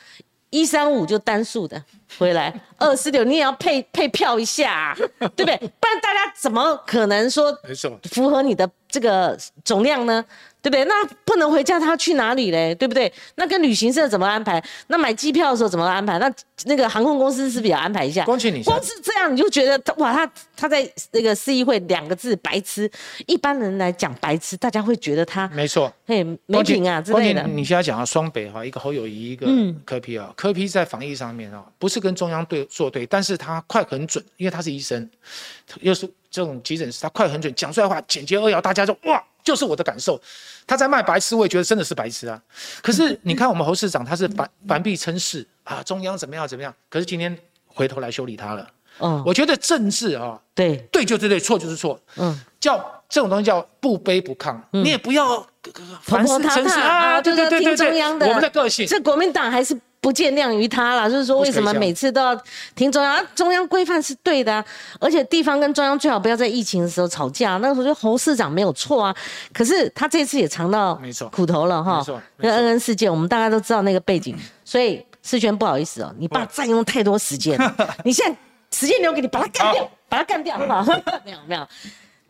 [0.50, 1.82] 一三五就单数的
[2.18, 4.94] 回来， 二四六你也要配配票一下、啊，
[5.36, 5.56] 对不对？
[5.56, 7.56] 不然大家怎么可能说。
[8.10, 10.24] 符合你的这个总量呢？
[10.62, 10.84] 对不对？
[10.84, 10.92] 那
[11.24, 12.74] 不能回家，他去哪里嘞？
[12.74, 13.10] 对不对？
[13.36, 14.62] 那跟旅行社怎么安排？
[14.88, 16.18] 那买机票的时候怎么安排？
[16.18, 16.30] 那
[16.64, 18.24] 那个航空公司是不是也要安排一下？
[18.26, 22.90] 光请你光是这样，你就觉得他哇，他他在那个市议会两个字白痴，
[23.26, 27.42] 一般人来讲白痴，大家会觉得他没错，嘿没品啊之类的。
[27.44, 35.08] 你现在讲啊双北哈，一个侯友谊，一个嗯柯批啊，柯批在防疫上面啊，不是跟中央对作对，但是他快很准，因为他是医生，
[35.80, 40.20] 又是这种急诊室，他快很准，讲出来的话简洁扼要，大家就哇，就是我的感受。
[40.66, 42.40] 他在卖白痴，我也觉得真的是白痴啊。
[42.80, 47.36] 可是你看我们侯市长，他是反反必称是啊，中央怎么样怎么样，可是今天
[47.66, 48.66] 回头来修理他了。
[49.02, 55.46] 嗯，我觉得政治啊，对，对就是对，错就是错，嗯，叫这种东西叫不卑不亢，你也不要呃
[56.02, 58.86] 凡事婆婆真是啊对对对对对，我们的个性。
[58.86, 62.34] 是国民党还是不见谅于他了，就是说为什么每次都要
[62.74, 63.14] 听中央？
[63.14, 64.64] 啊、中央规范是对的、啊，
[64.98, 67.58] 而且地方跟中央最好不要在疫情的时候吵架。
[67.58, 69.14] 那个时候就侯市长没有错啊，
[69.52, 72.22] 可是他这次也尝到没错苦头了哈没错。
[72.36, 74.34] 没跟错恩恩事件，我们大家都知道那个背景，
[74.64, 77.58] 所以世轩不好意思哦，你爸占用太多时间，
[78.02, 78.36] 你现在
[78.70, 80.82] 时间留给你，把他干掉，把他干掉，好不好？
[81.24, 81.66] 没有没有。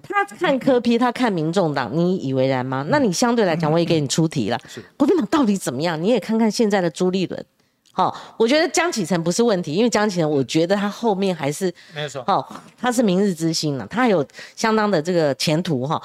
[0.02, 2.84] 他看科批，他看民众党，你以为然吗？
[2.88, 4.58] 那你相对来讲，我也给你出题了。
[4.66, 6.02] 是国民党到底怎么样？
[6.02, 7.44] 你也看看现在的朱立伦。
[7.92, 14.24] 好、我觉得江启臣不是问题，因为江启臣，我觉得他后面还是没错，好、他是明日之星了，他有
[14.56, 16.00] 相当的这个前途哈、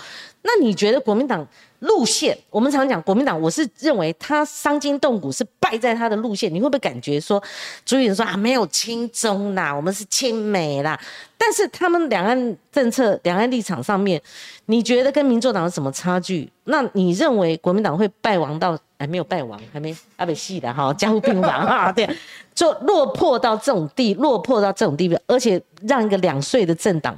[0.46, 1.46] 那你觉得国民党
[1.80, 2.38] 路线？
[2.50, 6.54] 我们常讲国民党，我是认为他伤筋动骨是败在他的路线。
[6.54, 7.42] 你会不会感觉说，
[7.84, 11.00] 朱立伦说啊，没有亲中啦，我们是亲美啦？
[11.38, 14.22] 但是他们两岸政策、两岸立场上面，
[14.68, 16.50] 你觉得跟民众党有什么差距？
[16.66, 18.78] 那你认为国民党会败亡到？
[18.98, 22.10] 还没有败亡，还没阿北戏的哈，加护病房哈，对，
[22.56, 27.14] 就落魄到这种地，落魄到这种地步，而且让一个两岁的政党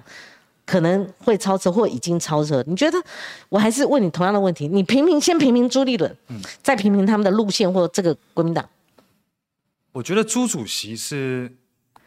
[0.67, 2.63] 可能会超车或已经超车。
[2.67, 3.01] 你觉得？
[3.49, 6.15] 我还是问你同样的问题，你评评先评评朱立伦，
[6.61, 8.67] 再评评他们的路线或这个国民党。
[9.93, 11.51] 我觉得朱主席是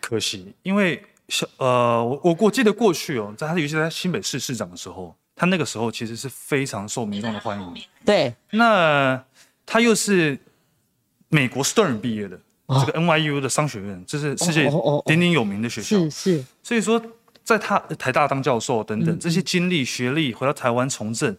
[0.01, 7.75] 可惜，因为小呃，我我我记得过去哦，在他尤其是在新北市市长的时候，他那个时候其实是非常受民众的欢迎。
[8.05, 9.25] 对，那
[9.65, 10.39] 他又是
[11.29, 14.69] 美国 Stern 毕业的，哦这个 NYU 的商学院，这是世界
[15.07, 15.97] 鼎鼎有名的学校。
[15.99, 17.03] 是是，所以说，
[17.45, 21.37] 在他台大当教授等嗯等这些经历、学历，回到台湾从政，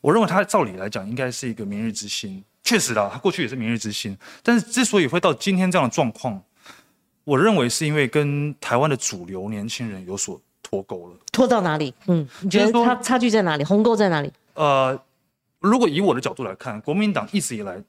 [0.00, 2.42] 我认为他照理来讲应该是一个明日之星。
[2.64, 6.42] 确实啦，他过去也是明日之星，但是之所以会到今天这样的状况，
[7.24, 11.16] 我认为是因为跟台湾的主流年轻人有所脱钩了。
[11.32, 11.94] 脱到哪里？
[12.08, 13.64] 嗯，你觉得他差差距在哪里？
[13.64, 14.30] 鸿沟在哪里？
[14.52, 15.00] 呃，
[15.60, 17.82] 如果以我的角度来看，国民党一直以来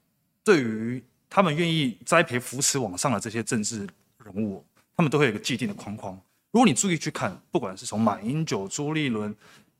[0.45, 3.79] 对于他们愿意栽培扶持往上的这些政治
[4.23, 4.63] 人物，
[4.95, 6.17] 他们都会有一个既定的框框。
[6.51, 9.35] 如果你注意去看，不管是从马英九、朱立伦，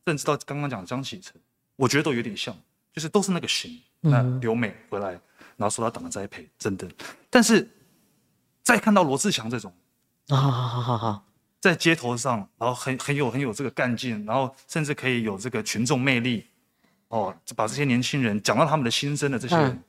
[0.05, 1.35] 甚至到刚刚讲的江启臣，
[1.75, 2.55] 我觉得都有点像，
[2.93, 3.79] 就是都是那个型。
[4.01, 5.11] 那留美回来，
[5.57, 6.87] 然后受到党的栽培真的，
[7.29, 7.69] 但是
[8.63, 9.73] 再看到罗志祥这种。
[10.29, 11.25] 啊，好好好好，
[11.59, 16.45] 在街头上，然后很很有很有这个干劲，然后甚至可以有这个群众魅力，
[17.09, 19.83] 哦，把这些年轻人讲到他们的心声的这些人，嗯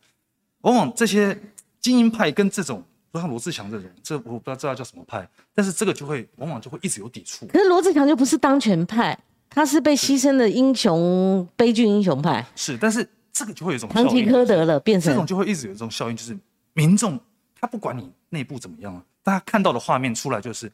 [0.62, 1.40] 往往这些
[1.78, 2.84] 精英派跟这种，
[3.18, 7.46] 像罗志祥这种，这我不知道这叫什么派，但是这个就会往往就会一直有抵触。
[7.46, 9.18] 可是罗志祥就不是当权派，
[9.48, 16.38] 他是被牺牲的英雄，悲剧英雄派，是，但是这个就会有一种堂吉诃德了，变成这种成就会一直有一种效应，就是
[16.74, 17.18] 民众
[17.60, 20.70] 他不管你内部怎么样，大家看到的画面出来就是，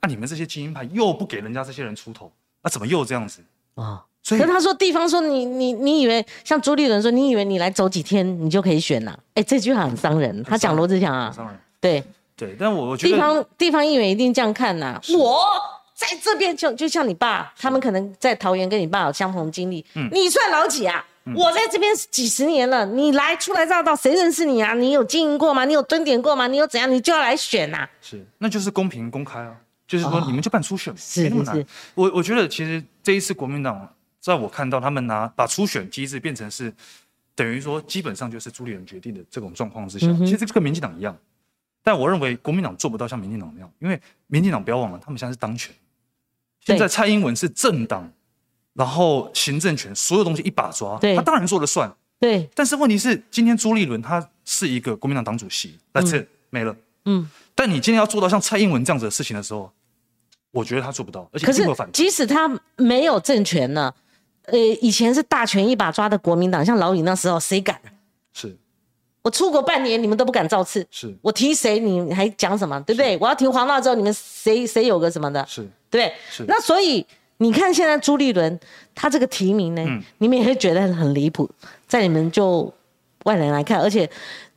[0.00, 3.42] 啊，你们这些精英派又不给人家这些人出头，那、怎么又这样子？
[3.74, 4.04] 啊。
[4.22, 10.42] 所以可是他说，地方说你你你以为像朱立伦说，你以为你来走几天你就可以选呐、哎，这句话很伤人。
[10.42, 11.32] 他讲罗志祥啊，
[11.86, 12.04] 对，
[12.36, 15.44] 对，但我我觉得地方地方议员一定这样看呐、我
[15.94, 19.84] 在这边就就像你爸，他们可能在桃园跟你爸有相同经历。
[19.94, 21.04] 嗯你算老几啊？
[21.34, 24.74] 我在这边几十年了，你来初来乍到，谁认识你啊？
[24.74, 25.64] 你有经营过吗？
[25.64, 26.46] 你有蹲点过吗？
[26.46, 26.88] 你有怎样？
[26.88, 29.56] 你就要来选呐、是，那就是公平公开啊，
[29.88, 31.66] 就是说哦你们就办初选，是没那么难是是。
[31.96, 36.72] 我我觉得其实这一次国民党，在我看到他们拿把初选机制变成是
[37.34, 41.16] 等于说基本上就是朱立伦决定的这种状况之下，嗯其实这跟民进党一样，
[41.86, 45.72] 但我认为国民党做不到像民进党那样，因为民进党不要忘了，他们现在是当权，
[46.58, 48.10] 现在蔡英文是政党，
[48.72, 51.88] 然后行政权所有东西一把抓，对他当然说了算。
[52.18, 56.74] 对，但是问题是，今天朱立伦他是一个国民党党主席，That's it，、没了。
[57.04, 57.30] 嗯。
[57.54, 59.70] 但你今天要做到像蔡英文这样子的事情的时候，
[60.50, 61.88] 我觉得他做不到，而且可是一定会反。
[61.92, 63.94] 即使他没有政权呢，
[64.46, 67.80] 呃，以前是大权一把抓的国民党，像老李那时候，谁敢？
[68.32, 68.58] 是
[69.26, 70.86] 我出国半年，你们都不敢造次。
[70.88, 72.80] 是我提谁，你还讲什么？
[72.82, 73.18] 对不对？
[73.20, 76.12] 我要提黄大之后，你们谁谁有个什么的，是对不对？
[76.30, 77.04] 是那所以
[77.38, 78.56] 你看，现在朱立伦
[78.94, 81.50] 他这个提名呢，嗯你们也会觉得很离谱，
[81.88, 82.72] 在你们就
[83.24, 84.08] 外人来看，而且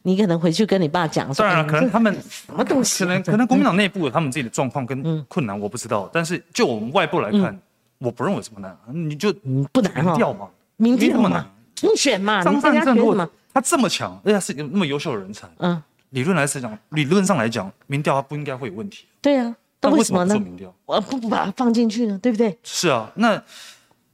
[0.04, 6.08] 你可能回去跟你爸讲说，当然了，哎可能他们什么东西啊、可能可能国民党内部有他们自己的状况嗯跟困难，我不知道。
[6.14, 7.60] 但是就我们外部来看，
[7.98, 11.52] 我不认为什么难，你就嗯不难哦民调嘛，民调嘛没那么难。
[11.76, 13.32] 初选嘛，你张参加善政如果选什么？
[13.54, 15.82] 他这么强，而且他是一个那么优秀的人才，嗯，
[16.12, 19.06] 理论来讲，理论上来讲，民调他不应该会有问题。
[19.22, 20.40] 对啊，那但为为什么呢？
[20.40, 20.74] 民调？
[20.86, 22.58] 我不不把它放进去呢，对不对？
[22.64, 23.42] 是啊，那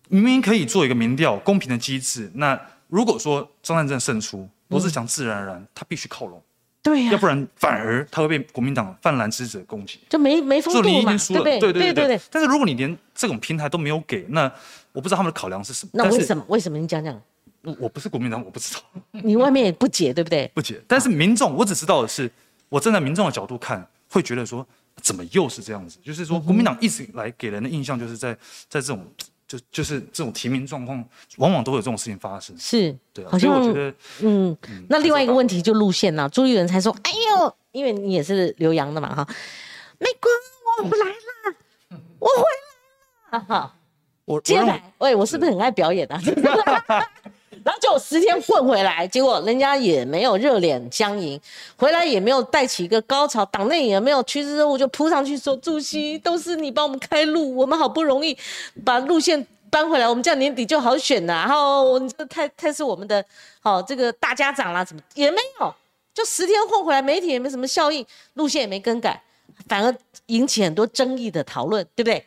[0.09, 2.31] 明明可以做一个民调公平的机制。
[2.35, 6.41] 那如果说张善政胜出，罗志祥自然而然他必须靠拢，
[6.81, 9.99] 对呀、要不然反而他会被国民党泛蓝之者攻击。
[10.09, 11.73] 就没没风度嘛，已经输了，对不对？
[11.73, 12.21] 对对对对。
[12.31, 14.51] 但是如果你连这种平台都没有给，那
[14.91, 15.91] 我不知道他们的考量是什么。
[15.93, 16.43] 那为什么？
[16.47, 16.77] 为什么？
[16.77, 17.19] 你讲讲，
[17.65, 18.81] 我我不是国民党，我不知道，
[19.23, 20.49] 你外面也不解，对不对？
[20.53, 20.81] 不解。
[20.87, 22.31] 但是民众，我只知道的是，
[22.69, 24.65] 我站在民众的角度看，会觉得说，
[25.01, 25.97] 怎么又是这样子？
[26.03, 28.33] 就是嗯说，国民党一直以来给人的印象，就是在
[28.69, 29.05] 在这种
[29.47, 31.03] 就就是这种提名状况，
[31.37, 32.55] 往往都会有这种事情发生。
[32.57, 34.57] 是，对啊，好像所以我觉得嗯，
[34.89, 39.27] 那另外一个问题就路线呐、朱立伦才说，哎呦，因为你也是留洋的嘛哈，
[39.99, 40.29] 美国
[40.83, 41.55] 我回来了，
[42.19, 42.43] 我回
[43.31, 43.75] 来了， 哈，
[44.25, 46.19] 我接来，喂，我是不是很爱表演啊？
[47.99, 51.39] 十天混回来，结果人家也没有热脸相迎，
[51.77, 58.37] 回来也没有带起一个高潮，党内也没有趋之若鹜，就扑上去说：“主席，都是你帮我们开路，我们好不容易
[58.83, 61.33] 把路线搬回来，我们这样年底就好选了。
[61.33, 63.23] 然后你这太太是我们的
[63.61, 65.73] 好、这个大家长啦，怎么也没有，
[66.13, 69.21] 就十天混回来，媒体也没什么效应，路线也没更改，
[69.67, 69.95] 反而
[70.27, 72.25] 引起很多争议的讨论，对不对？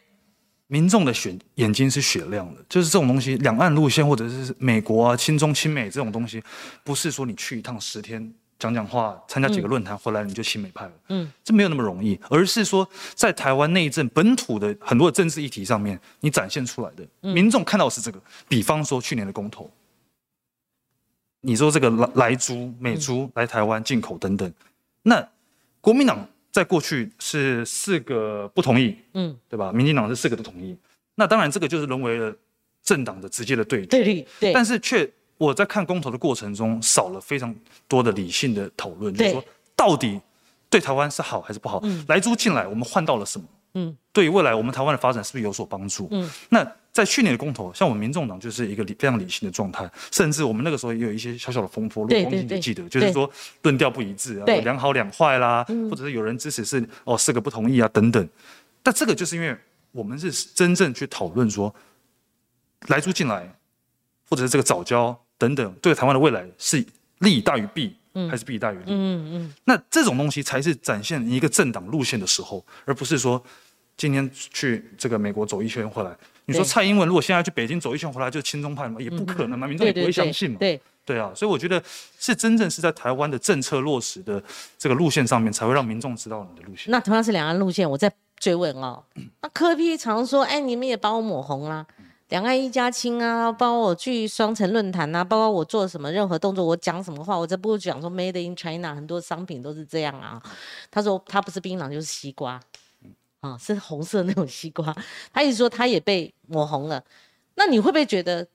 [0.69, 6.43] 民众的选眼睛是雪亮的，就是这种东西，两岸路线或者是美国啊、亲中亲美这种东西，
[6.85, 19.71] 不是说你去一趟十天讲讲话、参加几个论坛、回来你就亲美派了，嗯，这没有那么容易，而是说在台湾内政本土的很多的政治议题上面，你展现出来的，民众看到的是这个，比方说去年的公投，
[21.41, 24.53] 你说这个来来猪、美猪来台湾进口等等，
[25.03, 25.27] 那
[25.81, 29.73] 国民党在过去是四个不同意，嗯，对吧？
[29.73, 30.77] 民进党是四个都同意，
[31.15, 32.35] 那当然这个就是沦为了
[32.83, 37.55] 政党的直接的对决，对立对，但是却我在看公投的过程中少了非常
[37.87, 39.45] 多的理性的讨论，就是说
[39.77, 40.21] 到底
[40.71, 41.83] 对台湾是好还是不好？
[42.09, 43.47] 来租进来我们换到了什么？
[43.75, 46.09] 嗯，对于未来我们台湾的发展是不是有所帮助？
[46.11, 46.67] 嗯，那
[46.99, 53.31] 在去年的公投，像我们民众党就是一个理非常理性的状态，甚至我们那个时候也有一些小小的风波，如果你记得，就是说
[53.63, 58.29] 论调不一致啊，两好两坏啦，或者是有人支持是哦四个不同意啊等等。
[58.83, 59.57] 但这个就是因为
[59.93, 61.73] 我们是真正去讨论说，
[62.89, 63.49] 来租进来，
[64.29, 66.85] 或者是这个早教等等，对台湾的未来是
[67.21, 67.95] 利大于弊，
[68.29, 68.87] 还是弊大于利？
[68.89, 73.41] 嗯嗯，那这种东西才是展现一个政党路线的时候，而不是说
[73.97, 76.11] 今天去这个美国走一圈回来。
[76.49, 78.99] 你说蔡英文如果现在去北京走一圈回来就是亲中派嘛？
[78.99, 80.57] 也不可能嘛，民众也不会相信嘛。
[80.59, 81.83] 对，对啊，所以我觉得
[82.19, 84.43] 是真正是在台湾的政策落实的
[84.79, 86.91] 这个路线上面，才会让民众知道你的路线。
[86.91, 89.05] 那同样是两岸路线，我在追问哦。
[89.43, 91.87] 那柯批常说，哎，你们也把我抹红啦、
[92.31, 100.41] 两岸一家亲啊，包括我去双城论坛啊，包括我做什么任何动作，我讲什么话，我这不讲说 Made in China，很多商品都是这样啊。
[100.91, 102.59] 他说他不是槟榔就是西瓜，
[103.41, 104.95] 啊，是红色那种西瓜。
[105.33, 107.03] 他一直说他也被抹红了，
[107.55, 108.47] 那你会不会觉得，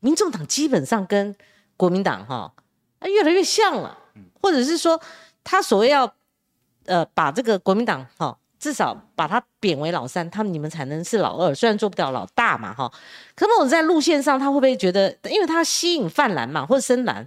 [0.00, 1.34] 民众党基本上跟
[1.76, 2.52] 国民党哈、
[2.98, 3.96] 啊越来越像了，
[4.42, 5.00] 或者是说
[5.42, 6.12] 他所谓要
[6.84, 12.92] 呃把这个国民党哈、至少把他贬为老三，他们你们才能是老二，虽然做不了老大嘛哈。
[13.34, 17.26] 可是我在路线上，他会不会觉得，因为他吸引泛蓝嘛，或者深蓝，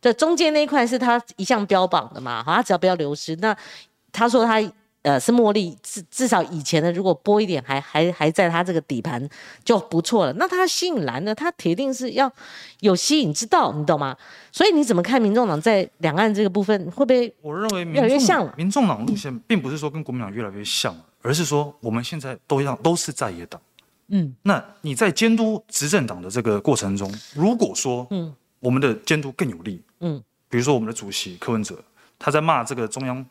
[0.00, 3.36] 这中间那一块是他一向标榜的嘛，好，他只要不要流失。
[3.36, 3.54] 那
[4.10, 4.58] 他说他
[5.02, 9.26] 呃是茉莉，至至少以前的如果播一点还还还在他这个底盘
[9.64, 10.32] 就不错了。
[10.34, 12.30] 那他吸引蓝呢，他铁定是要
[12.80, 14.16] 有吸引之道，你懂吗？
[14.52, 17.34] 所以你怎么看民众党在两岸这个部分会不会？
[17.40, 23.60] 我认为民越来越像了民众党路线并不是说跟国民党越来越像，而是说我们现在都一样，都是在野党。
[24.08, 31.82] 嗯，那你在监督执政党的这个过程中，如果说嗯我们的监督更有力，嗯比如说我们的主席柯文哲，
[32.18, 33.24] 他在骂这个中央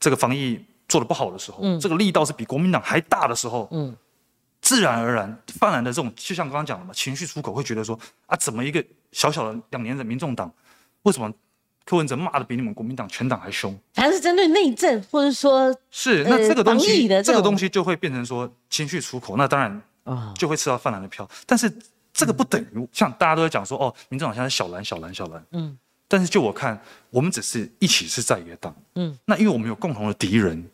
[0.00, 1.78] 这个防疫做的不好的时候，嗯。
[1.78, 3.96] 这个力道是比国民党还大的时候，嗯。
[4.60, 10.52] 自然而然泛蓝的这种，就像刚刚讲的嘛，情绪出口会觉得说啊，怎么一个小小的两年的民众党，
[11.04, 11.32] 为什么
[11.84, 13.72] 柯文哲骂的比你们国民党全党还凶？
[13.94, 21.26] 反正是针对内政，或者说是，呃那这个东西，这个东西就会变成说情绪出口，那当然啊，就会吃到泛蓝的票。
[21.46, 21.72] 但是
[22.12, 25.78] 这个不等于像大家都在讲说，哦，民众党现在小蓝小蓝小蓝，嗯。
[26.08, 26.78] 但是就我看，
[27.10, 29.16] 我们只是一起是在野党，嗯。
[29.24, 30.68] 那因为我们有共同的敌人，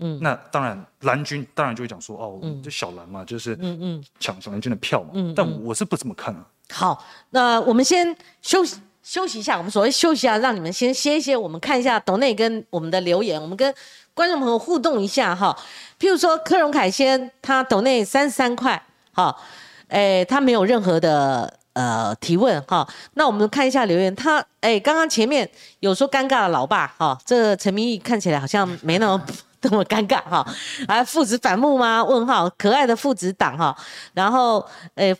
[0.00, 4.04] 嗯那当然蓝军当然就会讲说，哦，嗯这小蓝嘛，就是嗯嗯。
[4.20, 5.10] 抢小蓝军的票嘛。
[5.14, 6.44] 嗯但我是不这么看啊。
[6.70, 9.56] 好，那我们先休息休息一下。
[9.56, 11.34] 我们所谓休息一下，让你们先歇一歇。
[11.34, 13.74] 我们看一下董内跟我们的留言，我们跟
[14.12, 15.56] 观众朋友互动一下哈。
[15.98, 18.82] 譬如说柯荣凯先他董内三十三块，
[19.12, 19.34] 哈，
[19.88, 22.86] 哎，他没有任何的呃提问哈。
[23.14, 25.48] 那我们看一下留言，他哎，刚刚前面
[25.80, 29.24] 有说尴尬的老爸哈，这个陈明义看起来好像没那么。
[29.62, 30.46] 那么尴尬哈，
[30.86, 32.04] 啊，父子反目吗？
[32.04, 33.76] 问号，可爱的父子党哈，
[34.14, 35.16] 然后，诶，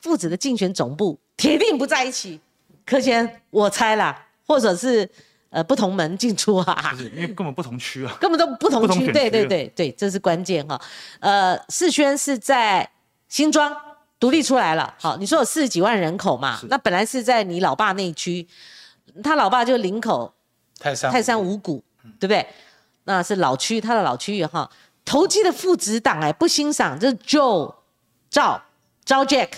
[0.00, 2.38] 父子的竞选总部铁定不在一起。
[2.84, 5.08] 柯先，我猜啦，或者是
[5.50, 8.16] 呃不同门进出啊，就是因为根本不同区啊。
[8.20, 9.10] 根本都不同区。
[9.12, 10.78] 对对对对，这是关键哈。
[11.20, 12.88] 呃，世轩是在
[13.28, 13.74] 新庄
[14.20, 18.46] 独立出来了，好，你说有四十几万人口嘛，那本来是在你老爸那一区，
[19.22, 20.32] 他老爸就林口
[20.78, 21.82] 泰山泰山五股，
[22.20, 22.46] 对不对？
[23.08, 24.70] 那是老区，他的老区域哈。
[25.06, 27.74] 投机的父子党哎，不欣赏，这是 Joe
[28.28, 28.62] 赵
[29.06, 29.48] 赵 Jack，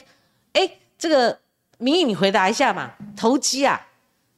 [0.53, 1.41] 哎，这个
[1.79, 2.93] 民意你回答一下嘛？
[3.17, 3.89] 投机啊，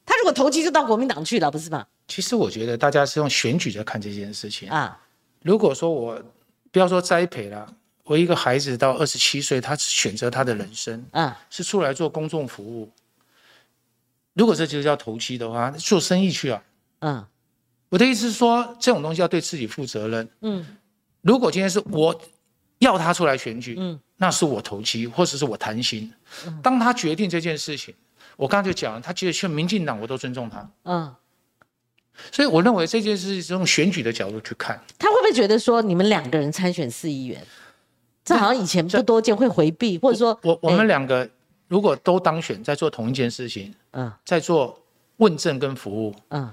[0.03, 1.85] 他如果投机就到国民党去了，不是吗？
[2.07, 4.67] 其实我觉得大家是用选举在看这件事情。
[4.69, 4.99] 啊，
[5.43, 6.19] 如果说我
[6.71, 7.71] 不要说栽培了，
[8.05, 12.89] 我一个孩子到二十七岁，他选择他的人生嗯是出来做公众服务。
[14.33, 16.63] 如果这就叫投机的话，做生意去啊。
[17.01, 17.27] 嗯
[17.93, 20.27] 我的意思是说，这种东西要对自己负责任。
[20.41, 20.65] 嗯
[21.21, 22.19] 如果今天是我
[22.79, 26.11] 要他出来选举，嗯那是我投机，或者是我贪心。
[26.63, 27.93] 当他决定这件事情，
[28.35, 30.67] 我刚才就讲了，他觉得去民进党，我都尊重他。
[30.85, 31.15] 嗯，
[32.31, 34.81] 所以我认为这件事是用选举的角度去看。
[34.97, 37.45] 他会不会觉得说你们两个人参选四亿元，
[38.25, 41.29] 这好像以前不多见，会回避，或者说我我哎们两个
[41.67, 44.83] 如果都当选，在做同一件事情，嗯在做
[45.17, 46.51] 问政跟服务，嗯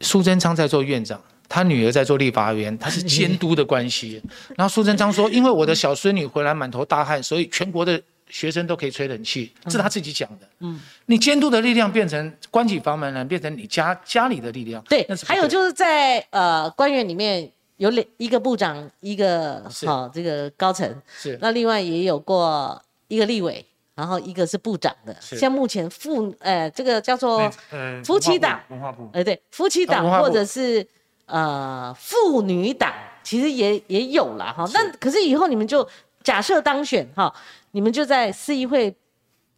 [0.00, 4.22] 苏贞昌在做院长，他女儿在做立法委员，他是 监督的关系。
[4.56, 10.48] 然后苏贞昌说，因为我的小孙女回来满头大汗，所以全国的学生都可以吹冷气，这是他自己讲的。
[10.60, 14.82] 嗯，你监督的力量变成关起房门来，变成你家家里的力量。
[14.88, 23.64] 对对还有就是在呃官员里面有两一个部长，一个是好、这个高层，是那另外也有过一个立委，
[23.96, 25.16] 然后一个是部长的。
[25.20, 30.86] 像目前妇呃这个叫做呃夫妻党文化部，呃对夫妻党或者是
[31.24, 32.92] 呃妇女党，
[33.24, 34.64] 其实也也有了哈。
[34.72, 35.88] 那可是以后你们就
[36.22, 37.34] 假设当选哈，
[37.72, 38.94] 你们就在市议会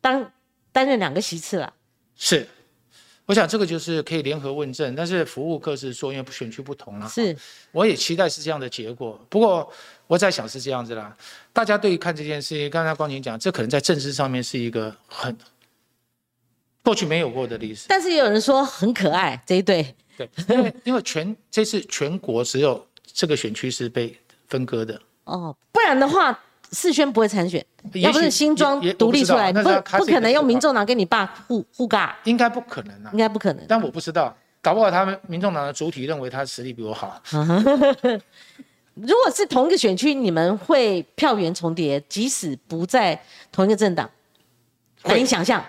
[0.01, 0.33] 当
[0.73, 1.75] 担任两个席次了。
[2.15, 2.49] 是，
[3.29, 7.07] 我想这个就是可以联合问政，但是服务各自说，因为选区不同了。
[7.11, 7.37] 是，
[7.73, 9.21] 我也期待是这样的结果。
[9.29, 9.71] 不过
[10.07, 11.15] 我在想是这样子啦，
[11.53, 15.37] 大家对于看这件事情，刚才光晴讲，这可能在政治上面是一个很
[16.83, 17.85] 过去没有过的历史。
[17.87, 26.43] 但是也有人说很可爱这一对，对，因为因为全这次全国只有这个选区是被分割的，哦，不然的话，
[26.73, 33.19] 世轩不会参选，也要不是新庄独立出来，不不可能用民众党跟你爸互互尬，应该不可能啊应。
[33.19, 33.65] 该不可能。
[33.69, 37.21] 但我不知道，搞不好他们民众党的主体认为他实力比我好。
[38.95, 43.21] 如果是同一个选区，你们会票源重叠，即使不在
[43.53, 44.11] 同一个政党，
[45.03, 45.65] 会难以想象。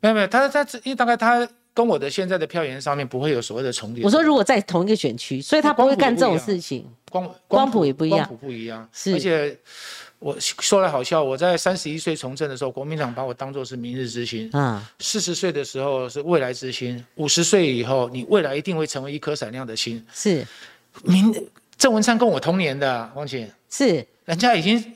[0.00, 4.02] 没有没有，他他因为大概他跟我的现在的票源上面不会有所谓的重叠。
[4.02, 6.90] 我说如果在同一个选区，所以他不会干这种事情。
[7.10, 8.88] 光光谱也不一样光谱不一样。
[8.92, 9.56] 是而且
[10.18, 20.04] 我说来好笑，我在三十一岁从政的时候，国民党把我当做是明日之星；嗯，四十岁的时候是未来之星；五十岁以后，你未来一定会成为一颗闪亮的星。
[20.12, 20.46] 是。
[21.02, 21.34] 明
[21.76, 24.94] 郑文灿跟我同年的，王姐，是，人家已经，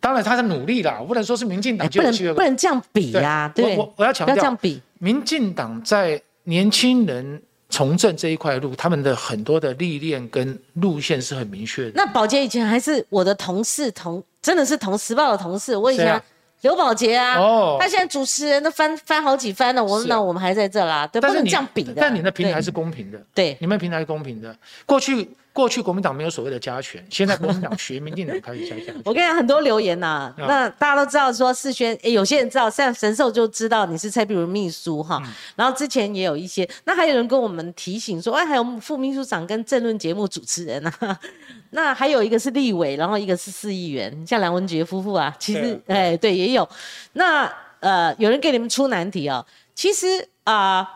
[0.00, 4.82] 当然他在努力啦，我不能说是民进党就有机会不能这样比呀，对，我我我要强不要这调样比。
[4.98, 7.40] 民进党在年轻人
[7.70, 11.92] 从政这一块路，他们的很多的历练跟路线是很明确的。
[11.94, 15.76] 那宝杰以前还是我的同事，同真的是同时报的同事。
[15.76, 16.20] 我以前
[16.62, 21.92] 刘宝杰啊，哦他现在主持人都翻翻好几番了，我们那我们还在这啦，对，不能这样比的。
[21.94, 24.56] 但你的平台对是公平的，对你们平台是公平的。
[24.86, 25.28] 过去
[25.58, 28.94] 过去国民党没有所谓的加权，现在国民党学民进党开始加加权。
[29.04, 35.20] 我跟你讲，很多留言呐、啊那大家都知道说世轩，诶有些人知道，像神兽就知道你是蔡壁如秘书哈。
[35.24, 41.18] 嗯然后之前也有一些，那还有人跟我们提醒说，哎，还有副秘书长跟政论节目主持人啊。
[41.70, 46.68] 那还有一个是立委，然后一个是市议员，像梁文杰夫妇啊，其实对哎对也有。
[47.14, 49.44] 那呃，有人给你们出难题哦，
[49.74, 50.88] 其实啊，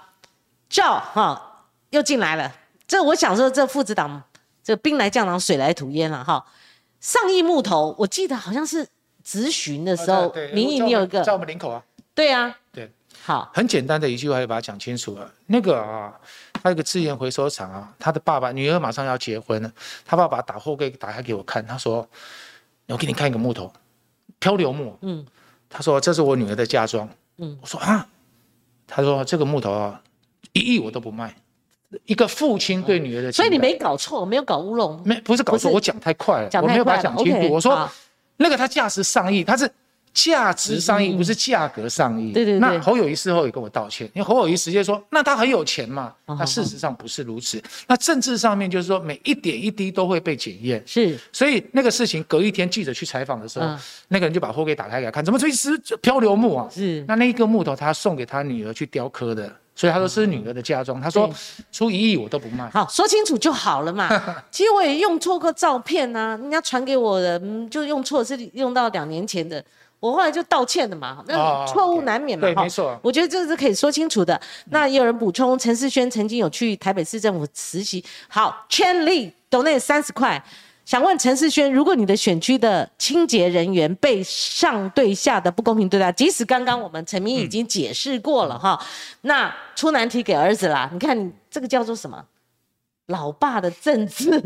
[0.70, 2.52] 赵哈又进来了，
[2.86, 4.22] 这我想说，这父子党
[4.62, 6.44] 这兵来将挡，水来土掩了哈。
[7.00, 8.86] 上亿木头，我记得好像是
[9.24, 11.82] 咨询的时候，民意你有一个在我们林口啊，
[12.14, 12.90] 对啊，对，
[13.22, 15.28] 好，很简单的一句话就把它讲清楚了。
[15.46, 16.12] 那个啊，
[16.62, 19.72] 他有个资源回收厂啊，他的爸爸女儿马上要结婚了，
[20.04, 22.08] 他爸爸打后柜打开给我看，他说
[22.86, 23.72] ：“我给你看一个木头，
[24.38, 25.26] 漂流木。”嗯，
[25.68, 27.08] 他说：“这是我女儿的嫁妆。”
[27.38, 28.06] 嗯，我说：“啊。”
[28.86, 30.00] 他说：“这个木头啊，
[30.52, 31.34] 一亿我都不卖。”
[32.06, 37.52] 一个父亲对女儿的情，所以你没搞错，没有搞乌龙，没不是搞错，我讲太快了，我没有把它讲清楚。
[37.52, 37.88] 我说
[38.36, 39.70] 那个它价值上亿，它是
[40.12, 42.32] 价值上亿，不是价格上亿。
[42.32, 46.12] 嗯对对对那侯友谊事后也跟我道歉，因为侯友谊直接说，那他很有钱嘛。
[46.26, 47.62] 哦那事实上不是如此。
[47.86, 50.82] 那政治上面就是说，每一点一滴都会被检验。
[50.86, 53.78] 是所以那个事情隔一天记者去采访的时候，嗯
[54.08, 56.68] 那个人就把货给打开给他看，怎么这是漂流木啊？
[56.70, 61.00] 是那那一个木头他送给他女儿去雕刻的，所以他说是女儿的嫁妆。
[61.00, 61.30] 他说
[61.70, 62.68] 出一亿我都不卖。
[62.70, 64.08] 好，说清楚就好了嘛。
[64.50, 69.64] 其实我也用错过照片呐、人家传给我的，嗯，就用错，是用到两年前的，
[69.98, 71.24] 我后来就道歉了嘛。
[71.26, 72.98] 那哦错误难免嘛，对，没错。
[73.02, 74.40] 我觉得这是可以说清楚的。
[74.70, 78.04] 那也有人补充，陈世轩曾经有去台北市政府实习。
[78.28, 80.42] 好，圈力抖内三十块。
[80.84, 88.78] 想问陈世轩，如果你的选区的清洁人员被上对下的不公平对待，即使刚刚我们陈明已经解释过了哈，
[89.22, 90.90] 那出难题给儿子啦。
[90.92, 92.24] 你看你这个叫做什么？
[93.06, 94.40] 老爸的政治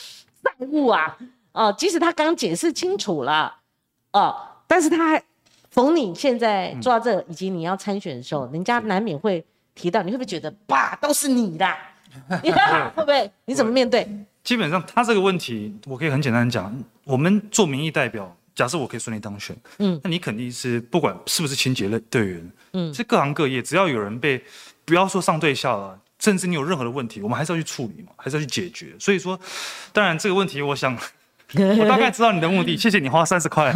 [0.42, 1.16] 债务啊！
[1.52, 3.54] 哦，即使他刚解释清楚了，
[4.12, 4.34] 哦，
[4.66, 5.22] 但是他还
[5.70, 11.66] 逢你现在做到这，以及你要参选的时候，人家难免会提到，你会不会觉得爸都是你的？
[12.94, 13.30] 会不会？
[13.44, 14.06] 你怎么面对？
[14.44, 16.74] 基本上他这个问题，我可以很简单地讲，
[17.04, 24.42] 我们做民意代表，假设我可以顺利当选，嗯嗯，那你肯定是不管是不是清洁类队员，嗯嗯，是各行各业，只要有人被，
[24.84, 28.94] 不要说上对下了，甚至你有任何的问题，我们还是要去处理嘛，还是要去解决。
[28.98, 29.38] 所以说，
[29.92, 30.96] 当然这个问题，我想。
[31.78, 33.72] 我大概知道你的目的，谢谢你花三十块，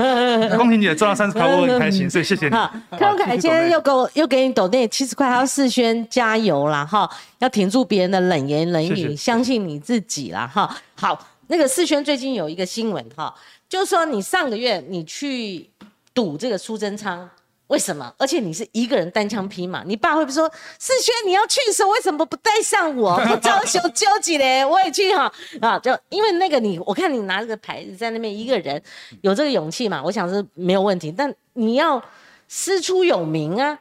[0.57, 2.55] 光婷姐赚了三十块，我很开心， 所以谢谢你。
[2.55, 7.09] 好，康凯今天又给我又给你抖那七十块，还要世轩加油啦哈，
[7.39, 10.75] 要挺住别人的冷言冷语，相信你自己啦哈。
[10.95, 13.35] 好，那个世轩最近有一个新闻哈，
[13.69, 15.69] 就是说你上个月你去
[16.15, 17.29] 赌这个苏贞昌。
[17.69, 18.15] 为什么？
[18.17, 20.49] 而且你是一个人单枪匹马，你爸会不会说
[20.79, 23.17] 世轩你要去的时候为什么不带上我？
[23.27, 25.79] 不招羞纠结嘞，我也去哈啊！
[25.81, 28.81] 就因为那个你，我看你拿这个牌子在那边一个人
[29.23, 31.11] 有这个勇气嘛，我想是没有问题。
[31.11, 32.01] 但你要
[32.47, 33.79] 师出有名啊，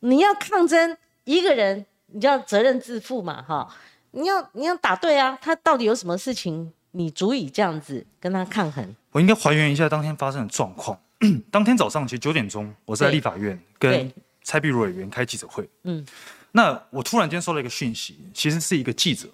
[0.00, 3.68] 你要抗争一个人，你就要责任自负嘛哈。
[4.12, 8.94] 你要你要打对啊，他到底有什么事情你足以这样子跟他抗衡？
[9.10, 10.96] 我应该还原一下当天发生的状况。
[11.50, 14.12] 当天早上其实九点钟，我是在立法院跟
[14.42, 15.68] 蔡壁如委员开记者会。
[15.84, 16.04] 嗯，
[16.52, 19.28] 那我突然间收到一个讯息，其实是一个记者，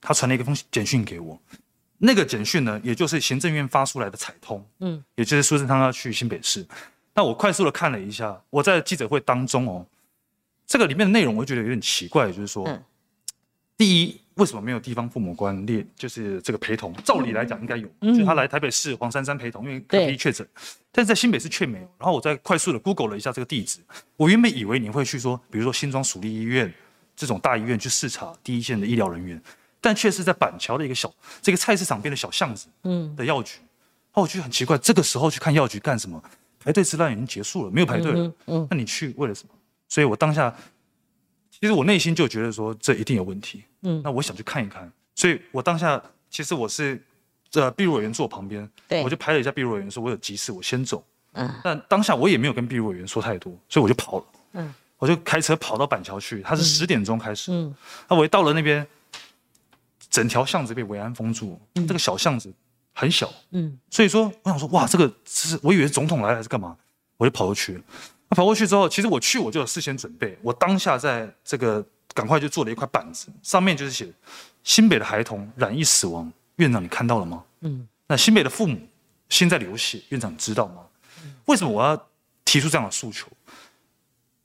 [0.00, 1.38] 他传了一个封简讯给我。
[1.98, 6.66] 那个简讯呢，也就是行政院发出来的彩通，嗯，也就是苏贞昌要去新北市。
[7.14, 9.86] 那我快速的看了一下，我在记者会当中哦，
[10.66, 12.66] 这个里面的内容我觉得有点奇怪，就是说，
[13.76, 16.92] 第一，为什么没有地方父母官列，就是这个陪同？
[17.04, 20.46] 照理来讲应该有，就他来台北市黄珊珊陪同，因为可疑确诊，
[20.90, 21.88] 但是在新北市却没有。
[21.98, 23.80] 然后我再快速的 Google 了一下这个地址，
[24.16, 26.72] 我原本以为你会去说，比如说新庄属立医院
[27.14, 29.40] 这种大医院去视察第一线的医疗人员，
[29.80, 33.58] 但却是在板桥的一个小这个菜市场边的小巷子，嗯，的药局。
[34.14, 36.22] 哦，我觉得很奇怪，这个时候去看药局干什么？
[36.58, 38.32] 排队时段已经结束了，没有排队了。
[38.46, 39.54] 嗯，那你去为了什么？
[39.88, 40.52] 所以我当下，
[41.60, 43.64] 其实我内心就觉得说这一定有问题。
[43.82, 44.90] 嗯，那我想去看一看。
[45.14, 47.00] 所以我当下其实我是，
[47.52, 51.04] 呃，秘书委员坐我旁边，对，我就拍了一下秘书委员，说我有急事，我先走。
[51.32, 54.24] 嗯，但当下我也没有跟秘书委员说太多，所以我就跑了。
[54.52, 57.52] 嗯，我就开车跑到板桥去，他是十点钟开始。
[57.52, 57.74] 嗯，
[58.08, 58.86] 那我一到了那边，
[60.10, 62.52] 整条巷子被维安封住，这个小巷子。
[62.96, 66.76] 很小，嗯，所以说我想说，哇，这个是我以为总统来了还是干嘛，
[67.16, 67.82] 我就跑过去。
[68.34, 74.12] 那跑过去之后，其实我去我就有事先准备，我当下在这个赶快就做了一块板子，上面就是写
[74.64, 77.44] 新北的孩童染疫死亡，院长你看到了吗？
[77.60, 78.76] 嗯，那新北的父母
[79.28, 80.82] 心在流血，院长你知道吗？
[81.44, 81.96] 为什么我要
[82.44, 83.28] 提出这样的诉求？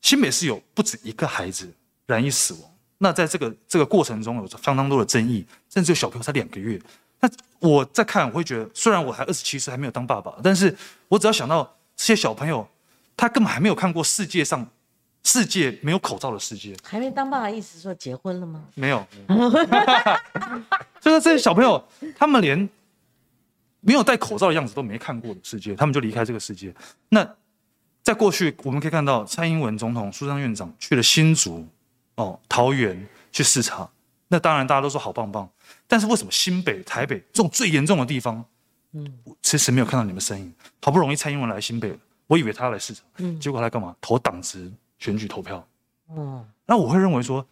[0.02, 1.68] 新北是有不止一个孩子
[2.06, 2.62] 染疫死亡，
[3.00, 6.80] 那在这个这个过程中有相当多的争议，甚至有小朋友才两个月。
[7.20, 10.78] 那我在看，我会觉得，虽然我还二十七岁，还没有当爸爸，但是
[11.08, 12.66] 我只要想到这些小朋友，
[13.20, 14.66] 他根本还没有看过世界上
[15.24, 16.74] 世界没有口罩的世界。
[16.82, 18.64] 还没当爸爸，意思说结婚了吗？
[18.76, 19.06] 没有，
[21.02, 21.86] 就是这些小朋友，
[22.18, 22.70] 他们连
[23.82, 26.74] 没有戴口罩的样子都没看过的世界，他们就离开这个世界。
[27.10, 27.28] 那
[28.02, 31.68] 在过去，我们可以看到蔡英文总统、苏昌院长去了新竹、
[32.16, 33.90] 哦桃园去视察，
[34.30, 35.48] 那当然大家都说好棒棒。
[35.88, 38.44] 但是为什么新北、台北这种最严重的地方，
[38.94, 40.54] 嗯，迟迟没有看到你们身影？
[40.82, 41.98] 好不容易蔡英文来新北了，
[42.30, 43.96] 我以为他要来市场，嗯，结果他干嘛？
[44.00, 45.68] 投党职选举投票，
[46.10, 47.44] 哦，那我会认为说，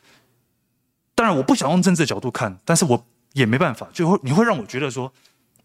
[1.15, 3.03] 当然我不想用政治的角度看，但是我
[3.34, 5.11] 也没办法，就会你会让我觉得说，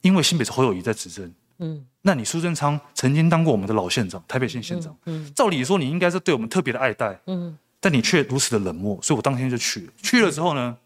[0.01, 10.77] 因为新北是侯友谊在执政，嗯，那你苏贞昌曾经当过我们的老县长，台北县县长，嗯，照理说你应该是对我们特别的爱戴，嗯，但你却如此的冷漠，所以我当天就去了，去了之后呢，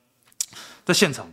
[0.84, 1.30] 在现场。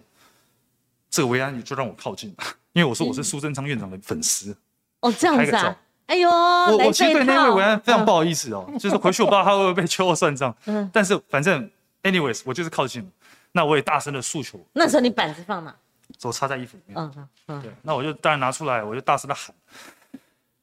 [1.15, 2.35] 这个维安就让我靠近，
[2.73, 4.57] 因为我说我是苏贞昌院长的粉丝。
[5.01, 5.77] 哦，这样子啊？
[6.13, 10.55] 哎呦，我我其实对那位维安非常不好意思哦， 就是回去我不知道他会不会被秋后算账。
[10.65, 11.67] 嗯，但是反正
[12.03, 13.11] ，anyways，我就是靠近，
[13.53, 14.59] 那我也大声的诉求。
[14.73, 15.75] 那时候你板子放哪？
[16.19, 16.95] 手插在衣服里面。
[16.95, 17.61] 嗯嗯。
[17.63, 19.55] 对，那我就当然拿出来，我就大声的喊。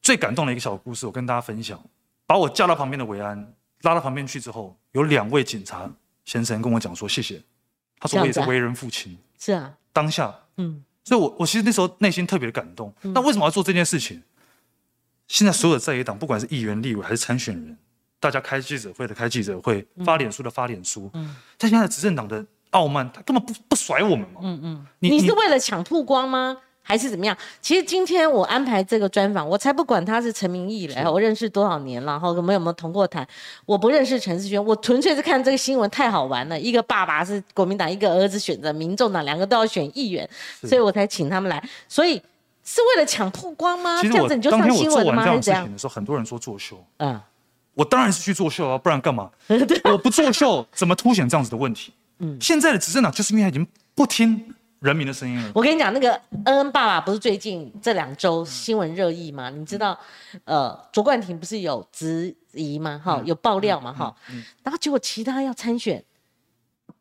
[0.00, 1.82] 最感动的一个小故事，我跟大家分享。
[2.26, 3.36] 把我叫到旁边的维安
[3.82, 5.90] 拉到旁边去之后，有两位警察
[6.24, 7.42] 先生跟我讲说谢谢。
[7.98, 9.18] 他说我也是为人父亲。
[9.36, 9.72] 是啊。
[9.92, 12.94] 当下，嗯，所以，我我其实那时候内心特别的感动。
[13.02, 14.22] 那为什么要做这件事情？
[15.30, 17.78] 现在所有的在野党，不管是议员、立委还是参选人，
[18.18, 26.56] 大家开记者会的开记者会，发脸书的发脸书，嗯，但现在执政党的傲慢，他根本不不甩我们嘛，嗯嗯，你是为了抢曝光吗？
[26.82, 27.36] 还是怎么样？
[27.62, 33.24] 其实今天我安排这个专访，我才不管他是陈明义嘞，我认识多少年了，然后我们有没有同过谈？
[33.64, 36.58] 我不认识陈世轩，我纯粹是看这个新闻太好玩了。
[36.58, 40.28] 一个爸爸是国民党，一个儿子选择民众党，两个都要选议员，
[40.62, 41.62] 所以我才请他们来。
[41.86, 42.20] 所以
[42.64, 44.00] 是为了抢曝光吗？
[44.02, 45.24] 这样子你就上新闻吗？
[45.24, 45.70] 还是怎样？
[45.70, 47.20] 的时候，很多人说作秀，嗯，
[47.74, 49.30] 我当然是去作秀啊，不然干嘛？
[49.84, 51.92] 我不作秀，怎么凸显这样子的问题？
[52.18, 54.54] 嗯，现在的执政党就是因为已经不听。
[54.80, 55.52] 人民的声音了。
[55.54, 56.10] 我跟你讲，那个
[56.46, 59.50] 恩恩爸爸不是最近这两周新闻热议吗？
[59.50, 59.94] 你知道，
[60.46, 62.98] 呃，卓冠廷不是有质疑吗？
[63.04, 63.92] 哈，有爆料嘛？
[63.92, 64.16] 哈，
[64.62, 66.02] 然后结果其他要参选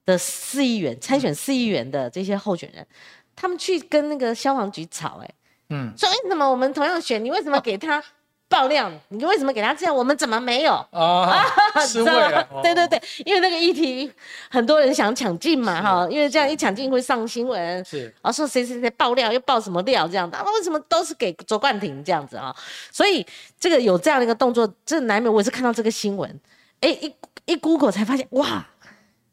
[0.05, 2.85] 的四亿元参选四亿元的这些候选人，
[3.33, 5.33] 他们去跟那个消防局吵，哎，
[5.69, 8.03] 嗯，说为什么我们同样选，你为什么给他？
[8.51, 9.95] 爆料，你为什么给他这样？
[9.95, 10.73] 我们怎么没有？
[10.89, 11.45] 啊？
[11.87, 12.43] 知道吗？
[12.63, 14.11] 对对对，因为那个议题
[14.49, 22.51] 很多人想抢进嘛，哈，因为这样一抢进会上新闻，是，然后说谁谁谁爆料又爆什么料这样的，为什么都是给卓冠廷这样子啊？
[22.91, 23.23] 所以
[23.59, 26.39] 这个有这样的一个动作，这难免我也是看到这个新闻，
[26.81, 27.15] 哎，一
[27.45, 28.67] 一 Google 才发现，哇，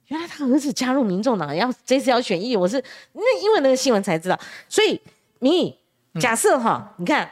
[0.09, 2.85] 原来他儿子加入民众党，要这次要选议，我是
[3.15, 5.01] 那因为那个新闻才知道，所以
[5.39, 5.75] 民
[6.21, 7.31] 假设哈，你看。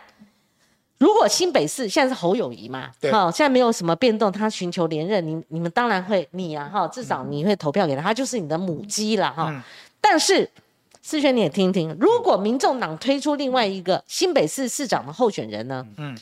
[0.98, 9.62] 如果新北市现在是侯友谊嘛，好，现在没有什么变动，他寻求连任，你你们当然会你啊，哈，至少你会投票给他，他就是你的母鸡了哈。
[10.00, 10.48] 但是
[11.02, 15.84] 思璇你也听听，如果民众党推出另外一个新北市市长的候选人呢？
[15.98, 16.16] 嗯，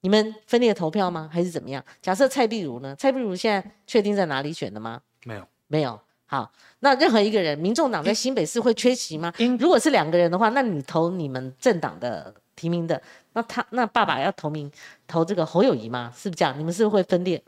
[0.00, 1.28] 你们分裂投票吗？
[1.30, 1.84] 还是怎么样？
[2.00, 2.94] 假设蔡壁如呢？
[2.96, 5.00] 蔡壁如现在确定在哪里选的吗？
[5.24, 5.46] 没有。
[5.66, 6.00] 没有。
[6.32, 9.30] 好，那任何一个人，民众党在新北市会缺席吗？
[9.36, 13.02] 应如果是两个人的话，那你投你们政党的提名的，
[13.34, 14.72] 那他那爸爸要投名
[15.06, 16.10] 投这个侯友谊吗？
[16.16, 16.58] 是不是这样？
[16.58, 17.42] 你们是不是会分裂？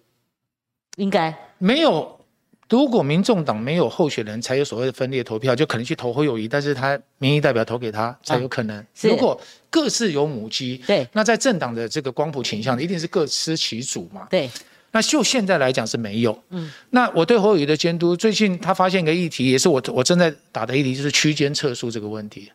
[0.96, 2.20] 应该没有。
[2.68, 8.84] 如果民众党没有候选人，才有所谓的分裂投票，就可能去投侯友谊，但是他民意代表投给他才有可能。
[8.94, 14.26] 是如果各自有母鸡，对那在政党的这个光谱倾向，一定是各司其主嘛。
[14.30, 14.50] 对，
[14.94, 16.40] 那就现在来讲是没有。
[16.50, 22.48] 嗯，那我对侯友谊的监督，最近他发现一个议题，也是我我正在打的议题，就是区间测速这个问题。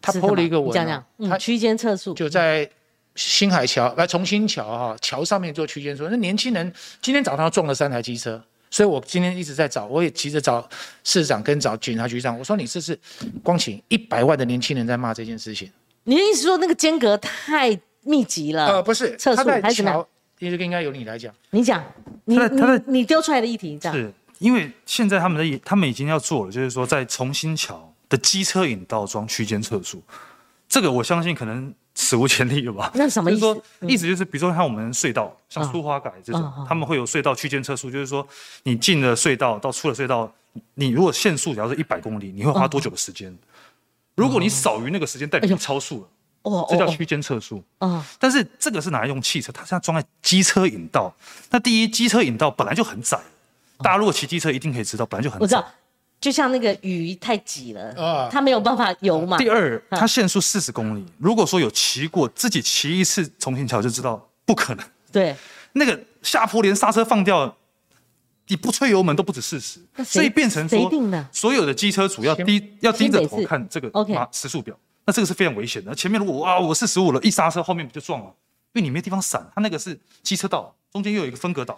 [0.00, 2.66] 他抛了一个文、讲讲，他嗯，区间测速就在
[3.16, 6.10] 新海桥，呃，重新桥哈、桥上面做区间测速。
[6.10, 6.72] 那年轻人
[7.02, 10.66] 今天早上撞了三台机车，所以我今天一直在找，我也急着找
[11.04, 12.98] 市长跟找警察局长，我说你这是
[13.42, 15.70] 光请一百万的年轻人在骂这件事情。
[16.04, 18.66] 你的意思说那个间隔太密集了？
[18.66, 19.82] 呃，不是，测速还是
[20.44, 21.34] 应该应该由你来讲。
[21.50, 21.84] 你讲，
[22.24, 30.02] 你他在他在你你丢出来的议题这样，是因为现在他们的他们已经要做了，就是说在重新桥的机车引道装区间测速，
[30.68, 32.90] 这个我相信可能史无前例了吧？
[32.94, 34.06] 那什么 意思就是说，意思？
[34.08, 35.70] 就是，比如说像我们隧道，像嗯。
[35.72, 38.26] 苏花改这种，他们会有隧道区间测速，就是说
[38.64, 40.32] 你进了隧道到出了隧道，
[40.74, 43.36] 你如果限速只要是一百公里，你会花多久的时间？
[44.16, 46.08] 如果你少于那个时间，代表你超速了，
[46.44, 47.62] 哦哦这叫区间测速。
[47.80, 51.14] 哦，但是这个是拿来用汽车，它现在装在机车引道。
[51.50, 53.18] 那第一，机车引道本来就很窄，
[53.78, 55.42] 大家如果骑机车一定可以知道，本来就很窄。
[55.42, 55.66] 我知道。，
[56.20, 58.28] 就像那个鱼太挤了，啊。
[58.32, 59.36] 它没有办法游嘛。
[59.36, 64.86] 第二，它限速四十公里，如果说有骑过，自己骑一次重庆桥就知道不可能。
[65.12, 65.36] 对，
[65.72, 67.54] 那个下坡连刹车放掉，
[68.48, 69.80] 你不吹油门都不止四十。
[70.02, 71.28] 所以变成说谁定的？
[71.30, 73.90] 所有的机车主要低要低着头看这个
[74.32, 74.74] 时速表，
[75.06, 75.94] 那这个是非常危险的。
[75.94, 78.26] 前面如果啊我四十五了，一刹车后面不就撞了？
[78.72, 81.76] 因为你没地方闪，它那个是机车道，中间又有一个分隔岛。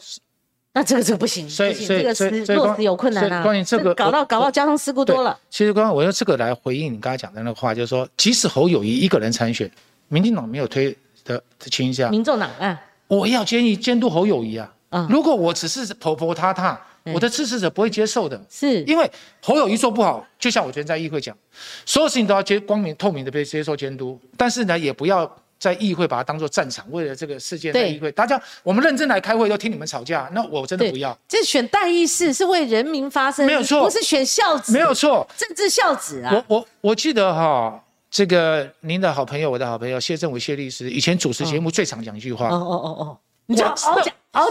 [0.73, 3.43] 那这个这个不行，所以所以这个落实有困难啊。
[3.43, 5.39] 关于这个搞到搞到交通事故多了。
[5.49, 9.71] 其实刚刚我用这个来回应你刚才讲的那个话，就是说，即使侯友谊一个人参选，
[10.09, 14.73] 民进党没有推的的倾向，民众党啊，我要建议监督侯友谊啊。
[14.91, 16.79] 嗯如果我只是婆婆他他，嗯
[17.15, 18.41] 我的支持者不会接受的。
[18.51, 18.83] 是。
[18.85, 19.11] 因为
[19.43, 21.37] 侯友谊做不好，就像我昨天在议会讲，
[21.85, 33.85] 所有事情都要接光明透明的被接受监督，但是呢，也不要在议会把它当做战场，为了这个事件在议会，大家我们认真来开会，都听你们吵架，那我真的不要，这选代议士是为人民发声，没有错。
[33.85, 35.27] 不是选孝子，没有错。
[35.37, 36.33] 政治孝子啊。
[36.35, 43.75] 我我我记得哈，这个您的好朋友，我的好朋友谢政委谢律师，以前主持节目最常讲一句话，哦哦哦哦，你讲。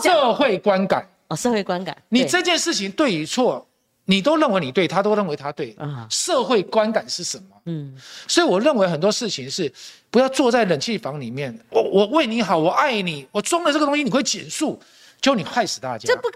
[0.01, 1.95] 社会观感，哦，社会观感。
[2.09, 3.65] 你这件事情对与错，
[4.05, 7.55] 你都认为你对，他都认为他对啊，社会观感是什么？
[7.65, 7.95] 嗯，
[8.27, 9.71] 所以我认为很多事情是
[10.11, 14.79] 不要坐在冷气房里面，我我为你好，我爱你，我装了这个东西你会减速，
[15.19, 16.07] 就你害死大家。
[16.07, 16.29] 这不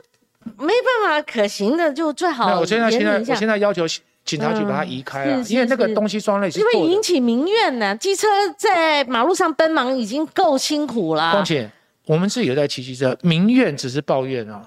[0.57, 3.85] 没办法可行的，就最好那我现在现在我现在要求
[4.25, 7.01] 警察局把它移开了，因为那个是东西装了是因为引。
[7.03, 7.95] 起民怨呢。
[7.97, 8.27] 机车
[8.57, 11.69] 在马路上奔忙已经够辛苦了况，且
[12.05, 14.63] 我们自己有在骑机车，民怨只是抱怨啊，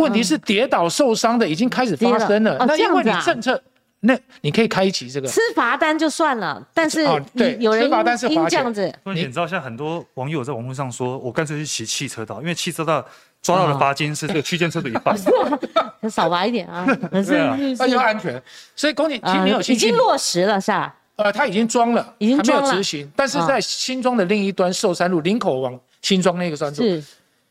[0.00, 2.50] 问题是跌倒受伤的已经开始发生了。
[2.50, 3.62] 跌了哦那因为你政策，
[4.00, 5.28] 那你可以开启这个。
[5.28, 13.04] 吃罚单就算了，但是哦对有人罚单是因罚钱这样子，所以你知道，现在很多网友在网络上说，我干脆去骑汽车道，因为汽车道
[13.42, 15.14] 抓到的罚金是这个区间车的一半。
[16.10, 16.86] 少罚一点啊。
[17.12, 17.36] 可是
[17.78, 18.42] 那就安全，
[18.74, 20.96] 所以龚姐，其实没有已经，落实了是吧？
[21.16, 27.04] 呃，他已经装了，已经还没有执行，但是啊在新庄的另一端寿山路林口往新庄那个专处，是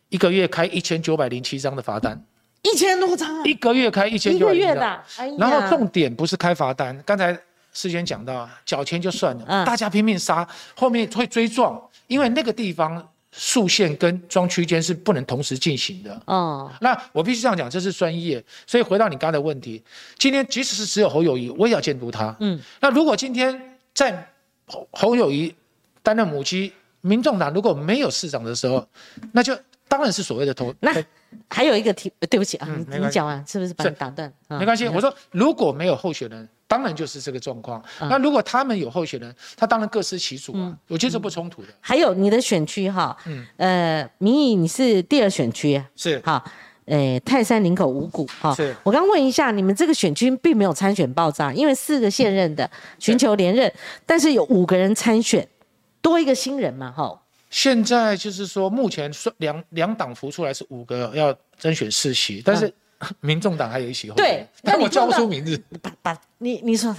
[0.09, 2.19] 一个月开一千九百零七张的罚单，
[2.61, 4.75] 一千多张啊，一个月开一千一九百零七张。
[4.75, 7.33] 个月的然后重点不是开罚单，刚才
[7.71, 16.21] 事先讲到，缴钱就算了，嗯大家拼命杀，后面会追撞，因为那个地方速线跟装区间是不能同时进行的。
[16.25, 18.43] 哦，那我必须这样讲，这是专业。
[18.65, 19.81] 所以回到你刚才的问题，
[20.17, 22.35] 今天即使是只有侯友谊，我也要监督他。
[22.39, 24.27] 嗯，那如果今天在
[24.65, 25.53] 侯侯友谊
[26.01, 28.85] 担任母鸡，民众党如果没有市长的时候，
[29.31, 29.57] 那就
[29.87, 30.73] 当然是所谓的投。
[30.79, 30.91] 那
[31.49, 34.31] 还有一个题，呃对不起啊，你讲完是不是把你打断？
[34.47, 37.83] 啊没关系，你我说如果没有候选人，当然就是这个状况。
[37.99, 38.09] 嗯。
[38.09, 41.67] 那如果他们有候选人，他当然各司其主啊，我觉得这不冲突的。
[41.79, 43.45] 还有你的选区哈，嗯。
[43.57, 46.21] 呃，民意你是第二选区，是。
[46.23, 46.43] 好，
[46.85, 48.53] 呃，泰山林口五股哈。
[48.55, 52.69] 是，我刚问一下，你们这个选区并没有参选爆炸，因为四个现任的
[52.99, 53.71] 寻求连任，
[54.05, 55.47] 但是有五个人参选，
[56.01, 62.71] 多一个新人嘛，哈，现在就是说，目前说两两党浮出来是五个要甄选四席，但是
[63.21, 65.59] 民众党还有一席对 那但我叫不出名字。
[65.81, 66.95] 把把你你说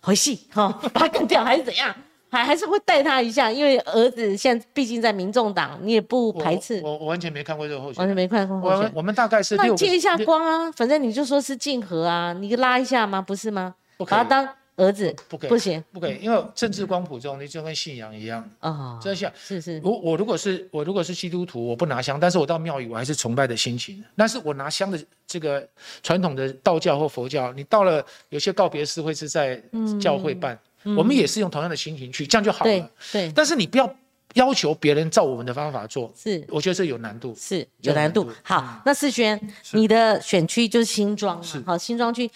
[0.00, 1.94] 回戏哈， 把他干掉还是怎样？
[2.30, 7.98] 还还是会带他一下，因为儿子现在毕竟在民众党，你也不排斥，我我完全没看过这个候选人。
[8.00, 8.90] 完全没看过候选。
[8.92, 13.22] 我我们大概是那借一下光啊，反正你就说是竞合啊，你拉一下吗？
[13.22, 13.74] 不是吗？
[13.96, 14.46] 把他当
[14.78, 15.84] 儿子，不可以不行。
[15.92, 19.60] 不可以，因为政治光谱中，你就跟信仰一样，啊，真像是。
[19.60, 24.02] 是，我我如果是我如果是基督徒，我不拿香，但是我到庙宇我还是崇拜的心情。
[24.16, 25.68] 但是我拿香的这个
[26.02, 29.60] 传统的道教或佛教，你到了有些告别式会是在
[30.00, 30.58] 教会办，
[30.96, 32.90] 我们也是用同样的心情去，这样就好了。
[33.12, 33.96] 对但是你不要
[34.34, 36.44] 要求别人照我们的方法做，是。
[36.48, 37.34] 我觉得这有难度。
[37.36, 39.40] 是有难度好，那世轩，
[39.72, 41.60] 你的选区就是新庄嘛是？
[41.62, 42.30] 好，新庄区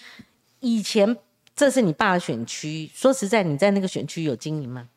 [0.59, 1.15] 以前
[1.55, 4.87] 这是你爸的选区，说实在，你在那个选区有经营吗？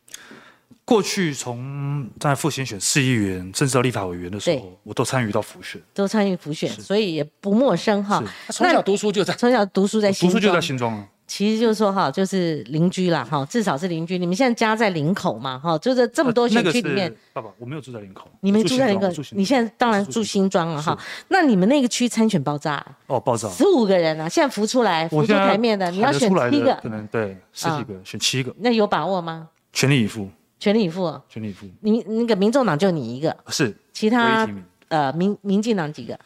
[0.84, 5.80] 过去从在复兴选市议员，甚至到立法委员的时候，我都参与到辅选。
[5.92, 8.22] 都参与辅选，所以也不陌生哈。
[8.50, 10.96] 从小读书就在从小读书在新庄，读书就在新庄。
[10.96, 14.16] 了，其实就是说哈，就是邻居啦哈，至少是邻居。
[14.16, 20.96] 你们现在家在林口嘛哈，就是这么多选呃那个是区里面，爸爸，我没有住在林口，你们住在林口新庄我住，新你现在当然住新新庄了哈。
[21.28, 23.48] 那你们那个区参选爆炸，哦爆炸。
[23.48, 29.48] 十五个人啊，现在浮出来，浮出台面的，你要选七个，可能对十啊几个，选七个，那有把握吗？
[29.72, 31.22] 全力以赴，全力以赴哦。
[31.28, 31.66] 全力以赴。
[31.80, 34.48] 你那个民众党就你一个，是其他。
[34.88, 36.16] 呃民民进党几个？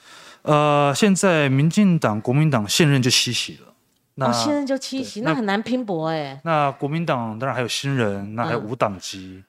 [0.42, 3.69] 呃，现在民进党、国民党现任就七席了。
[4.14, 6.38] 那、哦，现在就七席，那那很难拼搏哎。
[6.44, 9.42] 那国民党当然还有新人，那还有嗯无党籍、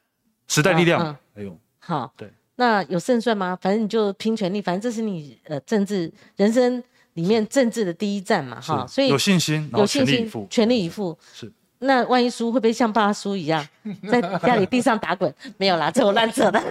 [0.48, 3.58] 时代力量，还有好，对，那有胜算吗？
[3.60, 6.82] 反正你就拼全力，反正这是你呃政治人生
[7.14, 11.18] 里面政治的第一站嘛哈，所以有信心，有信心全力以赴。
[11.34, 13.68] 是那万一输，会不会像爸输一样，
[14.10, 15.34] 在家里地上打滚？
[15.58, 16.62] 没有啦，这我乱扯的。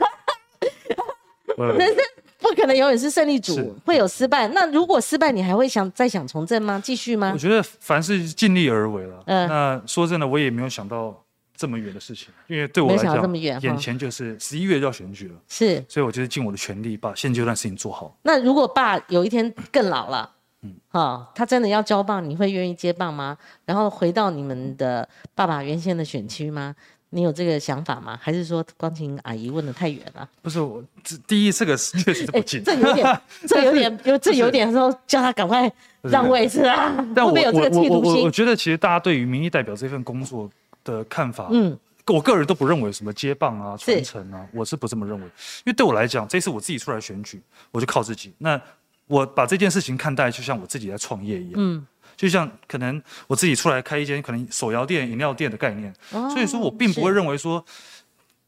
[1.57, 1.97] 呃人生
[2.41, 4.49] 不可能永远是胜利组，会有失败。
[4.49, 6.81] 那如果失败，你还会想再想从政吗？
[6.83, 7.39] 继续吗我？
[7.39, 9.23] 觉得凡事尽力而为了。
[9.27, 11.23] 嗯那说真的，我也没有想到
[11.57, 15.85] 这么远的事情，因为对我来讲，这么远眼前就是十一月就要选举了，是。
[15.89, 18.17] 所以我就是尽我的全力把现阶段事情做好。
[18.23, 20.31] 那如果爸有一天更老了，
[20.63, 23.37] 嗯嗯，哈、他真的要交棒，你会愿意接棒吗？
[23.65, 26.75] 然后回到你们的爸爸原先的选区吗？
[27.11, 28.19] 你有这个想法吗？
[28.23, 30.29] 还是说光晴阿姨问的太远了？
[30.41, 35.71] 不是我，这第一这个是确实不近，这有点， 这有点，有这有点说叫他赶快
[36.03, 38.31] 让位置啊，但我有这个我我我我？
[38.31, 40.49] 觉得其实大家对于民意代表这份工作
[40.85, 45.25] 的看法，嗯，我个人都不认为什么接棒啊、是传承啊，我是不这么认为。
[45.25, 47.41] 因为对我来讲，这次我自己出来选举，
[47.73, 48.33] 我就靠自己。
[48.39, 48.61] 那
[49.09, 51.85] 我把这件事情看待，就像我自己在创业一样，嗯，
[52.21, 57.65] 就像可能我自己出来开一间可能手摇店、饮料店的概念，哦所以说我并不会是认为说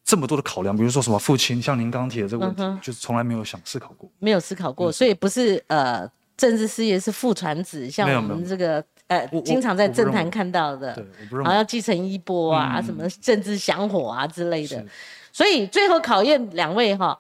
[0.05, 4.11] 这么多的考量，比如说什么父亲，像您刚刚提的这个问题，嗯就是从来没有想思考过。
[4.19, 6.07] 没有思考过，所以不是呃
[6.37, 12.85] 政治事业是父传子，像我们这个呃经常在政坛看到的，对，我不认好为像继承衣钵啊，嗯。
[12.85, 14.85] 什么政治香火啊之类的。
[15.33, 17.19] 所以最后考验两位哈，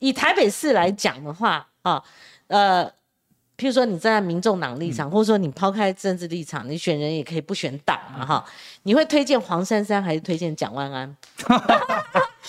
[0.00, 2.02] 以台北市来讲的话啊，
[2.48, 2.90] 呃，
[3.56, 4.92] 譬如说你站在民众党立嗯。
[4.92, 8.44] 场，或者说你抛开政治立场，你选人也可以不选党嘛哈，
[8.82, 11.16] 你会推荐黄珊珊还是推荐蒋万安？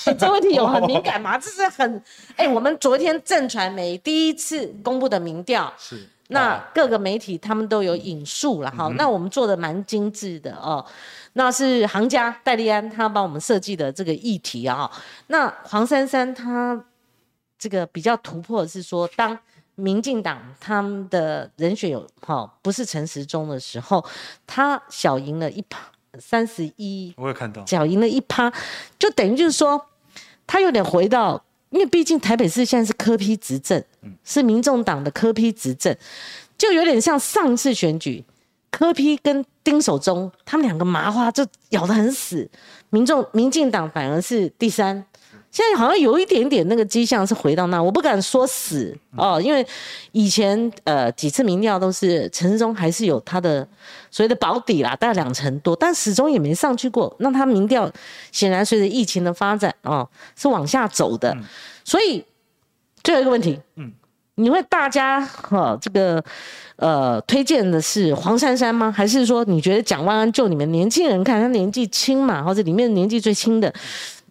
[0.06, 1.38] 欸 这问题有很敏感吗？
[1.38, 2.04] 这是很
[2.36, 6.08] 哎、我们昨天正传媒第一次公布的民调，是。
[6.30, 10.86] 那各个媒体他们都有引述了哈，那我们做的蛮精致的哦。
[11.34, 14.92] 那是行家戴利安他帮我们设计的这个议题啊、
[15.28, 16.84] 那黄珊珊她
[17.58, 19.38] 这个比较突破的是说，当
[19.80, 24.04] 民进党他们的人选有哈、不是陈时中的时候，
[24.48, 25.78] 他小赢了一趴
[26.20, 28.52] 三十一我有看到，小赢了一趴，
[28.98, 29.80] 就等于就是说，
[30.48, 33.84] 他有点回到，因为毕竟台北市现在是科批执政，
[34.24, 35.96] 是民众党的科批执政，
[36.58, 38.26] 就有点像上一次选举，
[38.72, 42.50] 柯批跟丁守中他们两个麻花就咬得很死，
[42.90, 45.06] 民众民进党反而是第三。
[45.58, 49.66] 现在好像有一点点那个迹象是回到那，我不敢说死哦，因为
[50.12, 53.68] 以前呃几次民调都是陈时中还是有他的
[54.12, 57.12] 所谓的保底啦，大概两成多，但始终也没上去过。
[57.18, 57.92] 那他民调
[58.32, 61.36] 显然随着疫情的发展哦是往下走的，
[61.84, 62.24] 所以
[63.02, 63.92] 最后一个问题，嗯
[64.36, 66.24] 你会大家哈、这个
[66.76, 68.94] 呃推荐的是黄珊珊吗？
[68.96, 73.74] 还是说你觉得蒋万安就你们年轻人看他年纪轻嘛，或者里面年纪最轻的，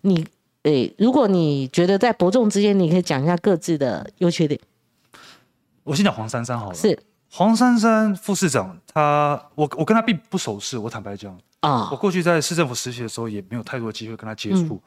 [0.03, 0.25] 你
[0.67, 4.61] 诶，如果你觉得在伯仲之间，你可以讲一下各自的优缺点。
[5.85, 6.75] 我先讲黄珊珊好了。
[6.75, 6.99] 是
[7.31, 14.75] 黄珊珊副市长，他我我跟他并不熟识，我坦白讲，啊、我过去在市政府实习的时候也没有太多机会跟他接触。
[14.75, 14.81] 嗯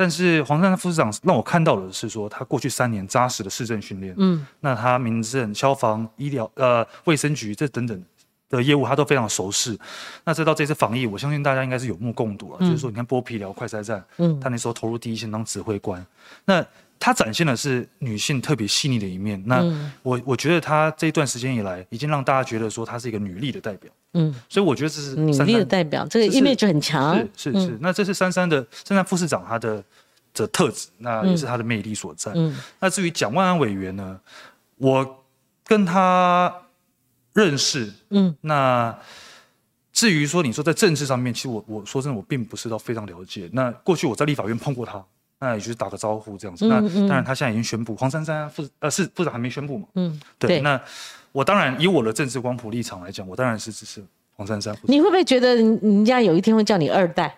[0.00, 8.02] 但是黄珊珊副市长让我看到的是说，他过去三年扎实的市政训练，嗯，那他民政、消防、医疗、呃卫生局这等等
[8.50, 9.78] 的业务他都非常熟识。
[10.24, 12.58] 那这到这次防疫，我相信大家应该是有目共睹了。
[12.58, 16.04] 就是说，你看剥皮寮快筛站，嗯他那时候投入第一线当指挥官，
[16.44, 16.62] 那
[16.98, 19.42] 他展现的是女性特别细腻的一面。
[19.46, 23.90] 那嗯我我觉得他这一段时间以来，已经让大家觉得说他是一个女力的代表。
[24.14, 27.16] 嗯，所以我觉得这是女力的代表，这个 image 很强。
[27.36, 29.82] 是是是，那这是珊珊的珊珊副市长她的
[30.34, 32.32] 的特质，那也是她的魅力所在。
[32.34, 34.18] 嗯那至于蒋万安委员呢，
[34.76, 35.24] 我
[35.64, 36.52] 跟他
[37.32, 38.96] 认识，嗯那
[39.92, 43.48] 至于说你说在政治上面，其实我我说真的，我并不是到非常了解。
[43.52, 45.04] 那过去我在立法院碰过他，
[45.40, 46.66] 那也就是打个招呼这样子。
[46.66, 49.86] 那当然他现在已经宣布，黄珊珊副呃是部长还没宣布嘛？
[49.94, 50.80] 嗯，对，对那
[51.32, 54.02] 我当然以我的政治光谱立场来讲，我当然是支持
[54.36, 54.76] 黄珊珊。
[54.84, 57.36] 你会不会觉得人人家有一天会叫你二代？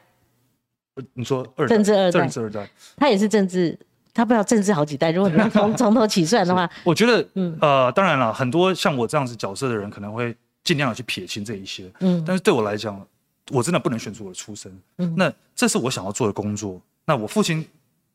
[1.14, 3.78] 你说政治二代政治二代，他也是政治，
[4.14, 5.10] 他不知道政治好几代。
[5.10, 11.90] 如果你要从从头起算的话，我觉得，嗯呃，当然了，很多像我这样子角色的人，可能会尽量的去撇清这一些。
[12.00, 13.04] 嗯但是对我来讲，
[13.50, 14.72] 我真的不能选出我的出身。
[14.98, 16.80] 嗯那这是我想要做的工作。
[17.04, 17.66] 那我父亲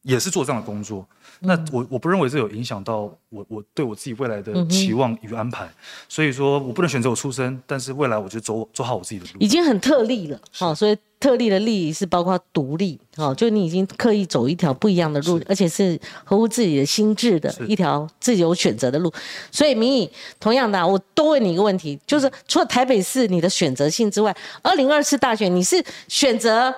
[0.03, 1.05] 也是做这样的工作。
[1.39, 5.69] 那嗯我我不认为这有影响到我我对我自己未来的期望与安排。
[6.09, 9.47] 所以说我不能选择我出身，但是未来我就走走好我自己的路已。
[9.47, 10.39] 经很特例了。
[10.51, 12.99] 好、所以特例的例是包括独立。
[13.15, 19.13] 好、就你已经刻意走一条不一样的路，而且是合乎自己的心智的一条自由选择的路。
[19.51, 26.73] 所以民意同样的啊、我多问你一个问题，就是除了台北市你的选择性之外，二零二四大选你是选择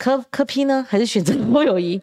[0.00, 2.00] 柯柯批呢，还是选择侯友谊？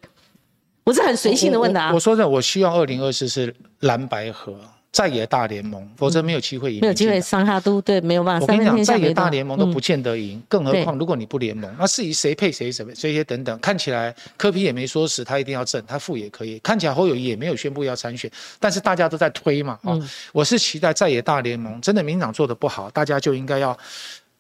[0.84, 4.56] 我是很随性的问的啊我说的，我希望二零二四是蓝白合
[4.92, 6.80] 在野大联盟，否则没有机会赢。
[6.80, 7.20] 没有机会。
[7.20, 8.44] 上下都对，没有办法。
[8.44, 16.60] 我跟你讲，三分天下在野大联盟都不嗯见得赢，更何况如果你不联盟，那至于谁配谁什么这些等等，看起来柯批也没说死，他一定要正，他负也可以。
[16.60, 23.76] 看起来侯友谊也没有宣布要参选，但是大家都在推嘛啊、嗯我是期待在野大联盟，真的民党做的不好，大家就应该要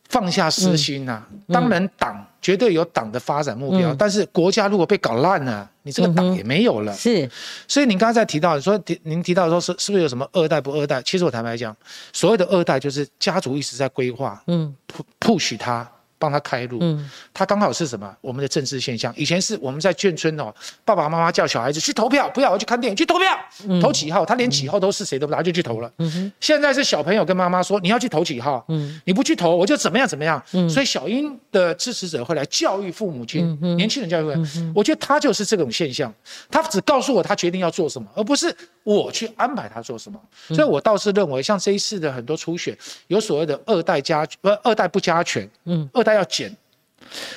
[0.09, 6.93] 放下私心呐、当然党绝对有党的发展目标，嗯但是国家如果被搞烂了，你这个党也没有了。
[6.93, 7.29] 是
[7.67, 11.01] 所以您刚才提到说，提您提到说是是不是有什么二代不二代？
[11.01, 11.75] 其实我坦白讲，
[12.13, 15.85] 所谓的二代就是家族一直在规划嗯，pu- push 他，
[16.17, 16.79] 帮他开路。
[16.81, 18.15] 嗯他刚好是什么？
[18.21, 19.13] 我们的政治现象。
[19.15, 20.53] 以前是我们在眷村哦，
[20.83, 23.37] 爸爸妈妈叫小孩子去投票，不要我去看电影，去投票，
[23.81, 24.25] 投几号？
[24.25, 25.91] 他连几号都是谁都不知道，他就去投了。
[25.97, 30.41] 嗯哼现在是小朋友跟妈妈说你要去投几号，嗯你不去投我就怎么样怎么样。
[30.53, 34.73] 嗯所以小英的支持者会来教育父母亲，嗯年轻人教育父母亲。
[34.75, 36.13] 我觉得他就是这种现象，
[36.49, 40.19] 他只告诉我他决定要做什么，而不是我去安排他做什么。
[40.49, 42.75] 嗯所以我倒是认为，像这一次的很多初选，
[43.07, 46.55] 有所谓的二代加不二代不加权，嗯，二代要减。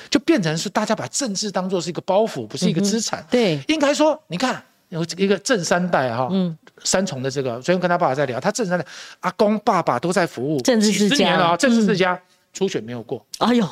[0.09, 3.25] 就变成是大家把政治当做是一个包袱，不是一个资产。
[3.29, 8.85] 对，应该说，你看有一个正三代哈，嗯三重的这个，昨天跟他爸爸在聊，他正三代
[9.21, 12.19] 阿公爸爸都在服务政治世家啊，政治嗯世家
[12.51, 13.65] 初选没有过，哎呦，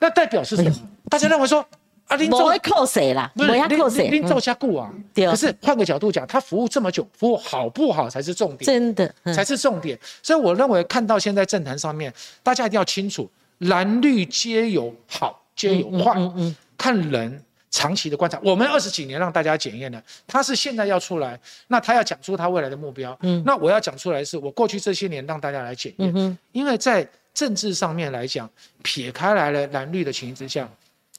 [0.00, 0.72] 那代表是什么？
[1.08, 1.64] 大家认为说
[2.08, 3.30] 啊，林总我会扣谁啦？
[3.36, 4.08] 不是我要扣林谁？
[4.08, 4.90] 林总嗯下顾啊。
[5.14, 8.66] 对可是换个角度讲，他服务这么久，服务好不好才是重点。
[8.66, 9.96] 真的，嗯才是重点。
[10.20, 13.30] 所以我认为看到现在政坛上面，大家一定要清楚，
[13.68, 17.42] 蓝绿皆有好，皆有坏，嗯嗯看人。
[17.76, 21.36] 长期的观察，我们二十几年让大家检验了，他是现在要出来，
[21.66, 23.42] 那他要讲出他未来的目标，嗯。
[23.44, 27.04] 那我要讲出来是我过去这些年让大家来检验，嗯，因为在
[27.34, 28.48] 政治上面来讲，
[28.84, 30.68] 撇开来了蓝绿的情形之下，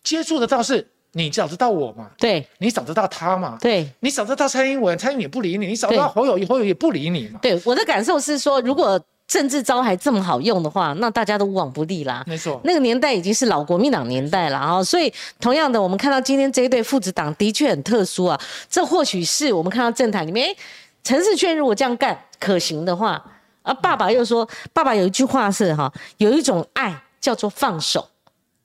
[0.02, 2.48] 接触得到是你找得到我嘛，对。
[2.60, 3.86] 你找得到他嘛，对。
[4.00, 6.14] 你找得到蔡英文，蔡英文也不理你，你找得到对。
[6.14, 12.23] 侯友谊，侯友谊也不理你嘛，对，我的感受是说，如果政治招还这么好用的话，那大家都无往不利啦。
[12.28, 12.61] 没错。
[12.63, 18.39] 那个年代已经是老国民党年代了啊，所以同样的，我们看到今天这一对父子党的确很特殊啊。
[18.69, 20.57] 这或许是我们看到政坛里面，诶
[21.03, 23.23] 陈世圈如果这样干可行的话，
[23.63, 28.07] 啊，爸爸又说，爸爸有一句话是哈，有一种爱叫做放手。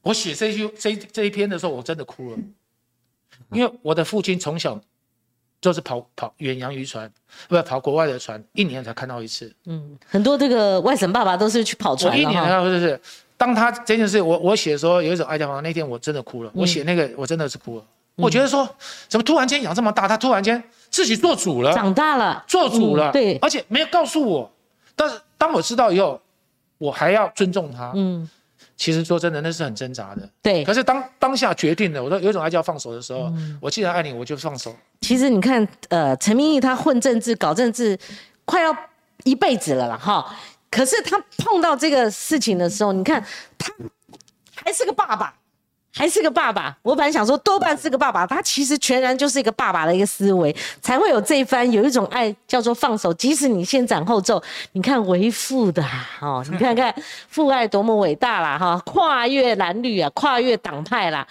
[0.02, 2.38] 我写这一句这一这一篇的时候，我真的哭了，
[3.52, 4.78] 因为我的父亲从小
[5.60, 7.10] 就是跑跑远洋渔船，
[7.48, 9.52] 不跑国外的船，一年才看到一次。
[9.66, 12.42] 嗯，很多这个外省爸爸都是去跑船一年。
[12.42, 13.00] 看到就是，
[13.36, 17.84] 当他这件事，我我写说有一种爱家房，那天我真的哭了，我写那个我真的是哭了。
[18.16, 18.68] 我觉得说，
[19.08, 24.50] 怎么突然间养这么大，他突然间自己做主了，长大了，做主了，嗯对，而且没有告诉我。
[24.94, 26.20] 但是当我知道以后，
[26.76, 27.92] 我还要尊重他。
[27.94, 28.28] 嗯，
[28.80, 30.26] 其实说真的，那是很挣扎的。
[30.40, 30.72] 对可。
[30.72, 34.74] 是当当下决定了，我说有一种爱叫放手的时候，嗯我既然爱你，我就放手。
[35.02, 37.98] 其实你看，呃，陈明义他混政治、搞政治，
[38.46, 38.74] 快要
[39.24, 40.34] 一辈子了啦，哈。
[40.70, 43.22] 可是他碰到这个事情的时候，你看
[43.58, 43.70] 他
[44.54, 45.34] 还是个爸爸，
[45.92, 46.76] 还是个爸爸。
[46.82, 53.12] 我本来想说多半是个爸爸，他其实全然就是一个爸爸的一个思维，才会有这一番有一种爱叫做放手。
[53.14, 55.84] 即使你先斩后奏，你看为父的
[56.20, 56.94] 哦，你看看
[57.28, 61.26] 父爱多么伟大啦哈，跨越蓝绿啊，跨越党派啦，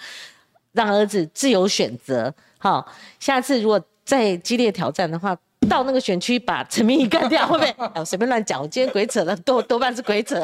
[0.72, 2.32] 让儿子自由选择。
[2.58, 2.86] 好，
[3.18, 5.36] 下次如果再激烈挑战的话。
[5.68, 7.74] 到那个选区把陈明仪干掉，会不会？
[7.94, 10.40] 我随便乱讲，我今天鬼扯了多多半是鬼扯。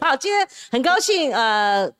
[0.00, 1.90] 好，今天很高兴，呃，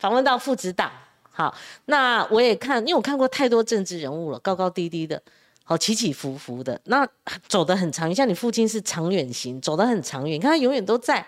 [0.00, 0.90] 访问到父子党。
[1.38, 5.22] 好，那我也看，因为我看过太多政治人物了，高高低低的，
[5.62, 7.06] 好起起伏伏的，那
[7.46, 8.12] 走得很长。
[8.12, 11.24] 像你父亲是长远型，走得很长远，你看他永远都在。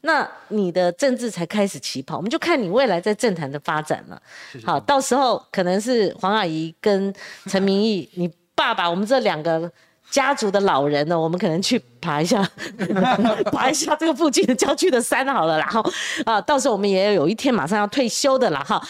[0.00, 4.20] 那你的政治才开始起跑，我们就看你未来在政坛的发展了。
[4.64, 7.14] 好，到时候可能是黄阿姨跟
[7.46, 9.70] 陈明义，你爸爸，我们这两个。
[10.10, 12.46] 家族的老人呢，我们可能去爬一下，
[13.50, 15.82] 爬一下这个附近的郊区的山好了，然后
[16.24, 18.80] 啊，到时候我们也有一天马上要退休的了哈。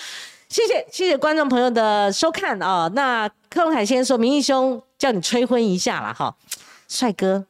[0.49, 2.91] 谢谢谢谢观众朋友的收看啊。
[2.95, 6.35] 那柯文凯先说，明义兄叫你催婚一下了哈，
[6.89, 7.45] 帅哥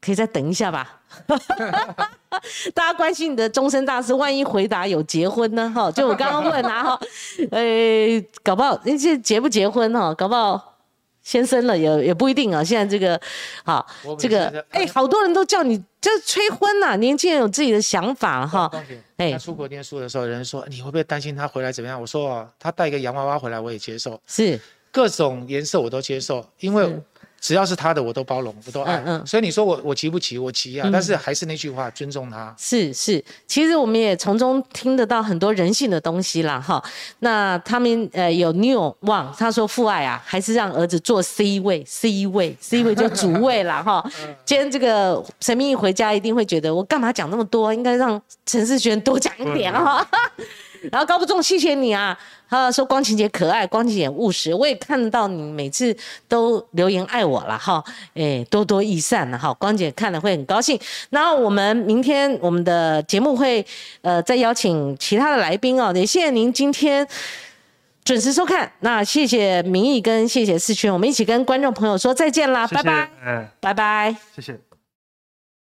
[0.00, 1.00] 可以再等一下吧。
[2.74, 5.72] 大家关心你的终身大事，万一回答有结婚呢？
[5.74, 7.00] 哈，就我刚刚问啊哈，
[7.50, 10.75] 呃，搞不好那些结不结婚哈，搞不好。
[11.26, 13.20] 先生了也也不一定啊，现在这个，
[13.64, 13.84] 好，
[14.16, 18.70] 这个，哎，好多人都叫你就催婚呐，年轻人有自己的想法哈。
[19.16, 22.00] 哎，他出国念书的时候，有人说你会不会担心他回来怎么样？
[22.00, 24.60] 我说他带一个洋娃娃回来我也接受，是
[24.92, 26.88] 各种颜色我都接受，因为。
[27.46, 28.96] 只要是他的，我都包容，我都爱。
[28.96, 29.24] 嗯嗯。
[29.24, 30.36] 所以你说我我急不急？
[30.36, 30.90] 我急啊！
[30.92, 32.52] 但是还是那句话，尊重他。
[32.58, 36.82] 是是，其实我们也从中听得到很多人性的东西啦，哈。
[37.20, 44.04] 那他们呃有 new 望，他说父爱啊，还是让儿子做 C 位，C 位，C 位就主位了 哈。
[44.44, 47.72] 今天这个陈明义回家一定会觉得，我干嘛讲那么多？
[47.72, 50.04] 应该让陈世轩多讲一点哈。
[50.90, 52.18] 然后高不重，谢谢你啊！
[52.48, 55.94] 他说光晴姐可爱，光晴姐务实，我也看到你每次
[56.28, 57.82] 都留言爱我了哈，
[58.14, 60.78] 哎，多多益善了哈，光姐看了会很高兴。
[61.10, 63.64] 然后我们明天我们的节目会
[64.02, 67.06] 呃再邀请其他的来宾哦，也谢谢您今天
[68.04, 68.70] 准时收看。
[68.80, 73.10] 那谢谢明义跟谢谢四圈，我们一起跟观众朋友说再见啦，拜拜，
[73.60, 74.75] 拜拜，谢谢。